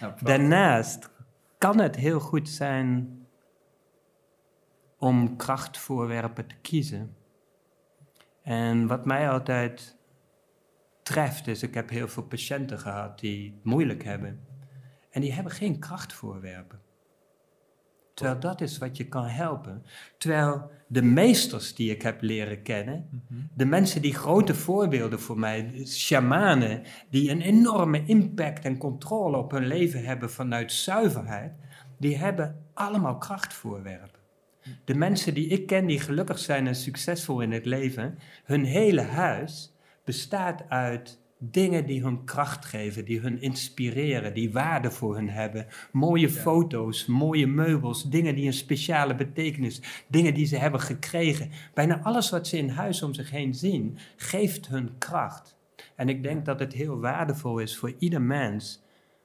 [0.00, 0.14] Ja.
[0.22, 1.10] Daarnaast
[1.58, 3.18] kan het heel goed zijn
[5.00, 7.16] om krachtvoorwerpen te kiezen.
[8.42, 9.96] En wat mij altijd
[11.02, 14.40] treft is, ik heb heel veel patiënten gehad die het moeilijk hebben.
[15.10, 16.80] En die hebben geen krachtvoorwerpen.
[18.14, 19.84] Terwijl dat is wat je kan helpen.
[20.18, 23.40] Terwijl de meesters die ik heb leren kennen, Mhm.
[23.54, 29.50] de mensen die grote voorbeelden voor mij, shamanen, die een enorme impact en controle op
[29.50, 31.52] hun leven hebben vanuit zuiverheid,
[31.98, 34.19] die hebben allemaal krachtvoorwerpen.
[34.84, 39.02] De mensen die ik ken die gelukkig zijn en succesvol in het leven, hun hele
[39.02, 45.28] huis bestaat uit dingen die hun kracht geven, die hun inspireren, die waarde voor hun
[45.28, 45.66] hebben.
[45.92, 51.50] Mooie foto's, mooie meubels, dingen die een speciale betekenis, dingen die ze hebben gekregen.
[51.74, 55.58] Bijna alles wat ze in huis om zich heen zien, geeft hun kracht.
[55.96, 58.82] En ik denk dat het heel waardevol is voor ieder mens,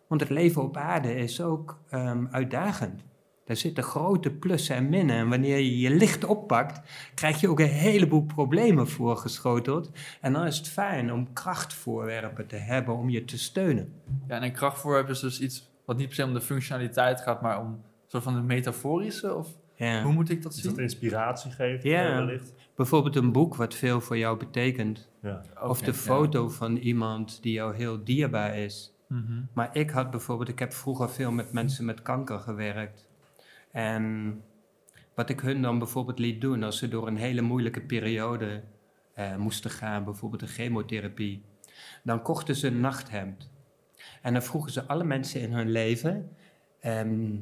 [0.08, 3.04] want het leven op aarde is ook ehm, uitdagend.
[3.46, 5.16] Daar zitten grote plussen en minnen.
[5.16, 6.82] En wanneer je je licht oppakt,
[7.14, 9.92] krijg je ook een heleboel problemen voorgeschoteld.
[10.22, 13.94] En dan is het fijn om krachtvoorwerpen te hebben om je te steunen.
[14.28, 17.42] Ja, en een krachtvoorwerp is dus iets wat niet per se om de functionaliteit gaat,
[17.42, 19.36] maar om een soort van het metaforische?
[19.36, 20.04] Of Ja.
[20.04, 20.82] hoe moet ik dat Dus dat zien?
[20.84, 22.04] inspiratie geeft, Ja.
[22.16, 22.54] wellicht.
[22.76, 25.10] Bijvoorbeeld een boek wat veel voor jou betekent.
[25.22, 25.42] Ja.
[25.62, 25.94] of de ja.
[25.98, 28.94] foto van iemand die jou heel dierbaar is.
[29.08, 29.42] Mhm.
[29.54, 33.08] Maar ik had bijvoorbeeld, ik heb vroeger veel met mensen met kanker gewerkt.
[33.76, 34.42] En
[35.14, 38.64] wat ik hun dan bijvoorbeeld liet doen als ze door een hele moeilijke periode
[39.14, 41.44] eh, moesten gaan, bijvoorbeeld de chemotherapie,
[42.04, 43.50] dan kochten ze een nachthemd.
[44.22, 46.30] En dan vroegen ze alle mensen in hun leven,
[46.80, 47.36] ehm,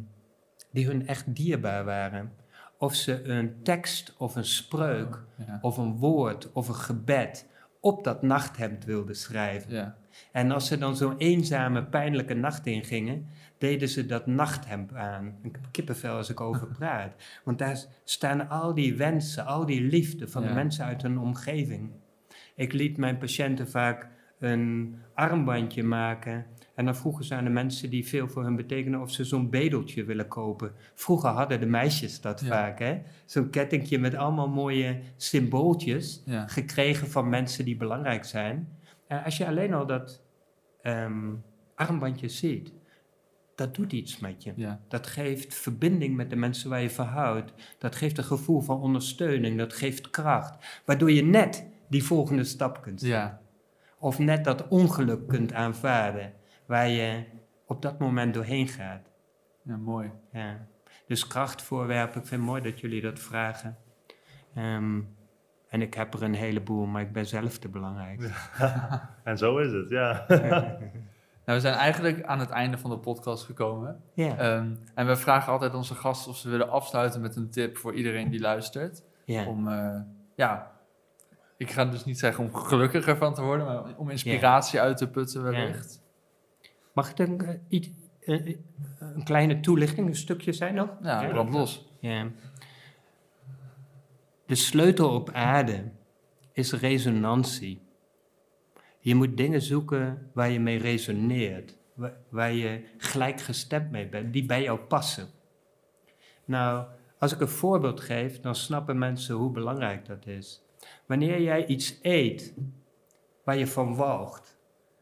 [0.71, 2.31] die hun echt dierbaar waren,
[2.77, 5.59] of ze een tekst of een spreuk Ja.
[5.61, 7.47] of een woord of een gebed
[7.79, 9.73] op dat nachthemd wilden schrijven.
[9.73, 9.95] Ja.
[10.31, 13.27] En als ze dan zo'n eenzame, pijnlijke nacht ingingen,
[13.63, 15.35] deden ze dat nachthemd aan.
[15.43, 17.13] Ik heb kippenvel als ik over praat.
[17.43, 21.91] Want daar staan al die wensen, al die liefde van de mensen uit hun omgeving.
[22.55, 24.07] Ik liet mijn patiënten vaak
[24.39, 26.45] een armbandje maken.
[26.75, 29.49] En dan vroegen ze aan de mensen die veel voor hun betekenen of ze zo'n
[29.49, 30.71] bedeltje willen kopen.
[30.93, 32.47] Vroeger hadden de meisjes dat Ja.
[32.47, 33.01] vaak, hè?
[33.25, 36.47] Zo'n kettingje met allemaal mooie symbooltjes Ja.
[36.47, 38.67] gekregen van mensen die belangrijk zijn.
[39.07, 40.21] En als je alleen al dat
[40.81, 41.33] ehm,
[41.75, 42.73] armbandje ziet,
[43.55, 44.53] dat doet iets met je.
[44.55, 44.79] Ja.
[44.87, 47.53] Dat geeft verbinding met de mensen waar je verhoudt.
[47.77, 49.57] Dat geeft een gevoel van ondersteuning.
[49.57, 50.81] Dat geeft kracht.
[50.85, 53.19] Waardoor je net die volgende stap kunt zetten.
[53.19, 53.41] Ja.
[53.99, 56.33] Of net dat ongeluk kunt aanvaarden.
[56.65, 57.23] Waar je
[57.65, 59.11] op dat moment doorheen gaat.
[59.63, 60.11] ja, mooi.
[60.31, 60.67] Ja.
[61.07, 63.77] Dus krachtvoorwerpen, ik vind het mooi dat jullie dat vragen.
[64.55, 65.01] Ehm,
[65.69, 68.21] en ik heb er een heleboel, maar ik ben zelf te belangrijk.
[69.23, 70.25] En zo is het, ja.
[71.45, 74.01] Nou, we zijn eigenlijk aan het einde van de podcast gekomen.
[74.15, 77.93] Ehm, en we vragen altijd onze gasten of ze willen afsluiten met een tip voor
[77.93, 79.03] iedereen die luistert.
[79.47, 79.99] Om, eh,
[80.35, 80.71] ja,
[81.57, 85.09] ik ga dus niet zeggen om gelukkiger van te worden, maar om inspiratie uit te
[85.09, 86.01] putten wellicht.
[86.93, 87.89] Mag het een, eh, iets,
[88.19, 88.55] eh,
[88.99, 90.89] een kleine toelichting, een stukje zijn nog?
[91.01, 91.27] Ja, Ja.
[91.29, 91.87] brand los.
[91.99, 92.27] Ja.
[94.45, 95.91] De sleutel op aarde
[96.51, 97.81] is resonantie.
[99.03, 104.45] Je moet dingen zoeken waar je mee resoneert, waar, waar je gelijkgestemd mee bent, die
[104.45, 105.27] bij jou passen.
[106.45, 106.85] Nou,
[107.17, 110.63] als ik een voorbeeld geef, dan snappen mensen hoe belangrijk dat is.
[111.05, 112.53] Wanneer jij iets eet
[113.43, 114.57] waar je van walgt,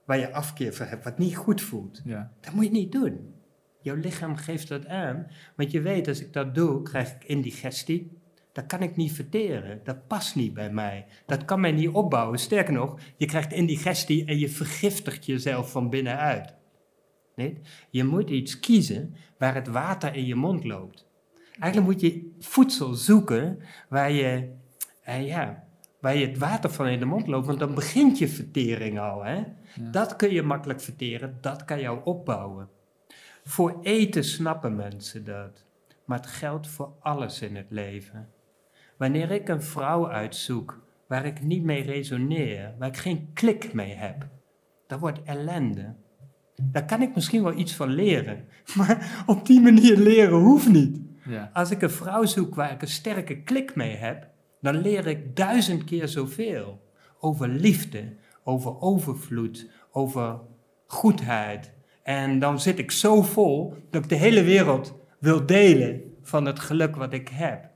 [0.06, 2.32] waar je afkeer van hebt, wat niet goed voelt, Ja.
[2.40, 3.34] dat moet je niet doen.
[3.82, 5.28] Jouw lichaam geeft dat aan.
[5.56, 8.21] Want je weet, als ik dat doe, krijg ik indigestie.
[8.52, 9.82] Dat kan ik niet verteren.
[9.84, 11.06] Dat past niet bij mij.
[11.26, 12.40] Dat kan mij niet opbouwen.
[12.40, 16.54] Sterker nog, je krijgt indigestie en je vergiftigt jezelf van binnenuit.
[17.36, 17.62] Nee?
[17.90, 21.10] Je moet iets kiezen waar het water in je mond loopt.
[21.60, 24.54] Eigenlijk moet je voedsel zoeken waar je,
[25.04, 25.64] eh, ja,
[26.00, 27.46] waar je het water van in de mond loopt.
[27.46, 29.24] Want dan begint je vertering al.
[29.24, 29.44] Hè?
[29.92, 32.70] Dat kun je makkelijk verteren, dat kan jou opbouwen.
[33.44, 35.66] Voor eten snappen mensen dat,
[36.06, 38.30] maar het geldt voor alles in het leven.
[39.02, 43.94] Wanneer ik een vrouw uitzoek waar ik niet mee resoneer, waar ik geen klik mee
[43.94, 44.28] heb,
[44.88, 45.96] dat wordt ellende.
[46.56, 48.46] Daar kan ik misschien wel iets van leren,
[48.78, 51.02] maar op die manier leren hoeft niet.
[51.26, 51.50] Ja.
[51.54, 54.28] Als ik een vrouw zoek waar ik een sterke klik mee heb,
[54.60, 56.82] dan leer ik duizend keer zoveel.
[57.20, 60.40] Over liefde, over overvloed, over
[60.88, 61.72] goedheid.
[62.04, 66.60] En dan zit ik zo vol dat ik de hele wereld wil delen van het
[66.60, 67.71] geluk wat ik heb.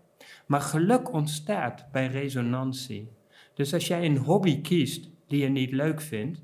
[0.45, 3.09] Maar geluk ontstaat bij resonantie.
[3.53, 6.41] Dus als jij een hobby kiest die je niet leuk vindt,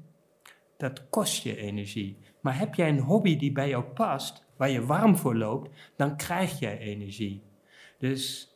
[0.78, 2.18] dat kost je energie.
[2.42, 6.18] Maar heb jij een hobby die bij jou past, waar je warm voor loopt, dan
[6.18, 7.42] krijg jij energie.
[7.98, 8.56] Dus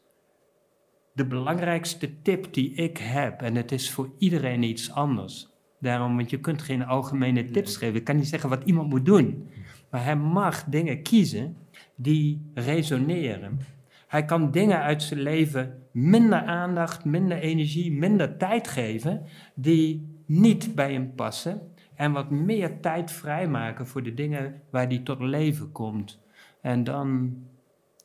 [1.14, 5.54] de belangrijkste tip die ik heb, en het is voor iedereen iets anders.
[5.80, 7.96] Daarom, want je kunt geen algemene tips geven.
[7.96, 9.50] Ik kan niet zeggen wat iemand moet doen.
[9.90, 11.58] Maar hij mag dingen kiezen
[11.96, 13.60] die resoneren.
[14.16, 20.76] Hij kan dingen uit zijn leven minder aandacht, minder energie, minder tijd geven die niet
[20.76, 21.62] bij hem passen.
[21.96, 26.22] En wat meer tijd vrijmaken voor de dingen waar hij tot leven komt.
[26.62, 27.36] En dan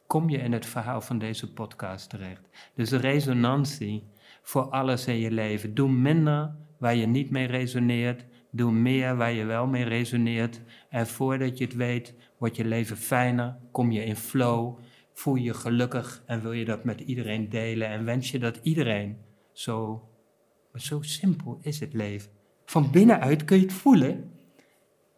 [0.07, 2.49] kom je in het verhaal van deze podcast terecht.
[2.75, 4.05] Dus resonantie
[4.43, 5.75] voor alles in je leven.
[5.75, 8.25] Doe minder waar je niet mee resoneert.
[8.51, 10.61] Doe meer waar je wel mee resoneert.
[10.89, 13.57] En voordat je het weet, wordt je leven fijner.
[13.71, 14.79] Kom je in flow.
[15.21, 17.89] Voel je je gelukkig en wil je dat met iedereen delen.
[17.89, 19.17] En wens je dat iedereen
[19.53, 20.09] zo.
[20.73, 22.31] Maar zo simpel is het leven.
[22.65, 24.31] Van binnenuit kun je het voelen.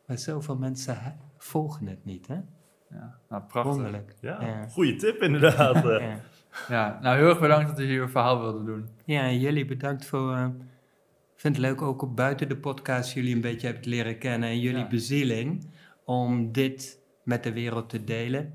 [0.07, 2.35] Maar zoveel mensen volgen het niet, hè?
[2.91, 3.73] Ja, nou, prachtig.
[3.73, 4.15] Wonderlijk.
[4.21, 4.67] Ja, Ja.
[4.69, 5.85] goede tip inderdaad.
[6.01, 6.21] Ja.
[6.69, 8.89] Ja, nou heel erg bedankt dat u hier uw verhaal wilde doen.
[9.05, 10.33] Ja, en jullie bedankt voor.
[10.35, 10.47] eh,
[11.35, 14.49] Ik vind het leuk ook op buiten de podcast jullie een beetje hebt leren kennen
[14.49, 14.89] en jullie Ja.
[14.89, 15.71] bezieling
[16.05, 18.53] om dit met de wereld te delen.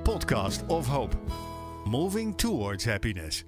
[0.03, 1.15] Podcast of Hope.
[1.86, 3.43] Moving towards happiness.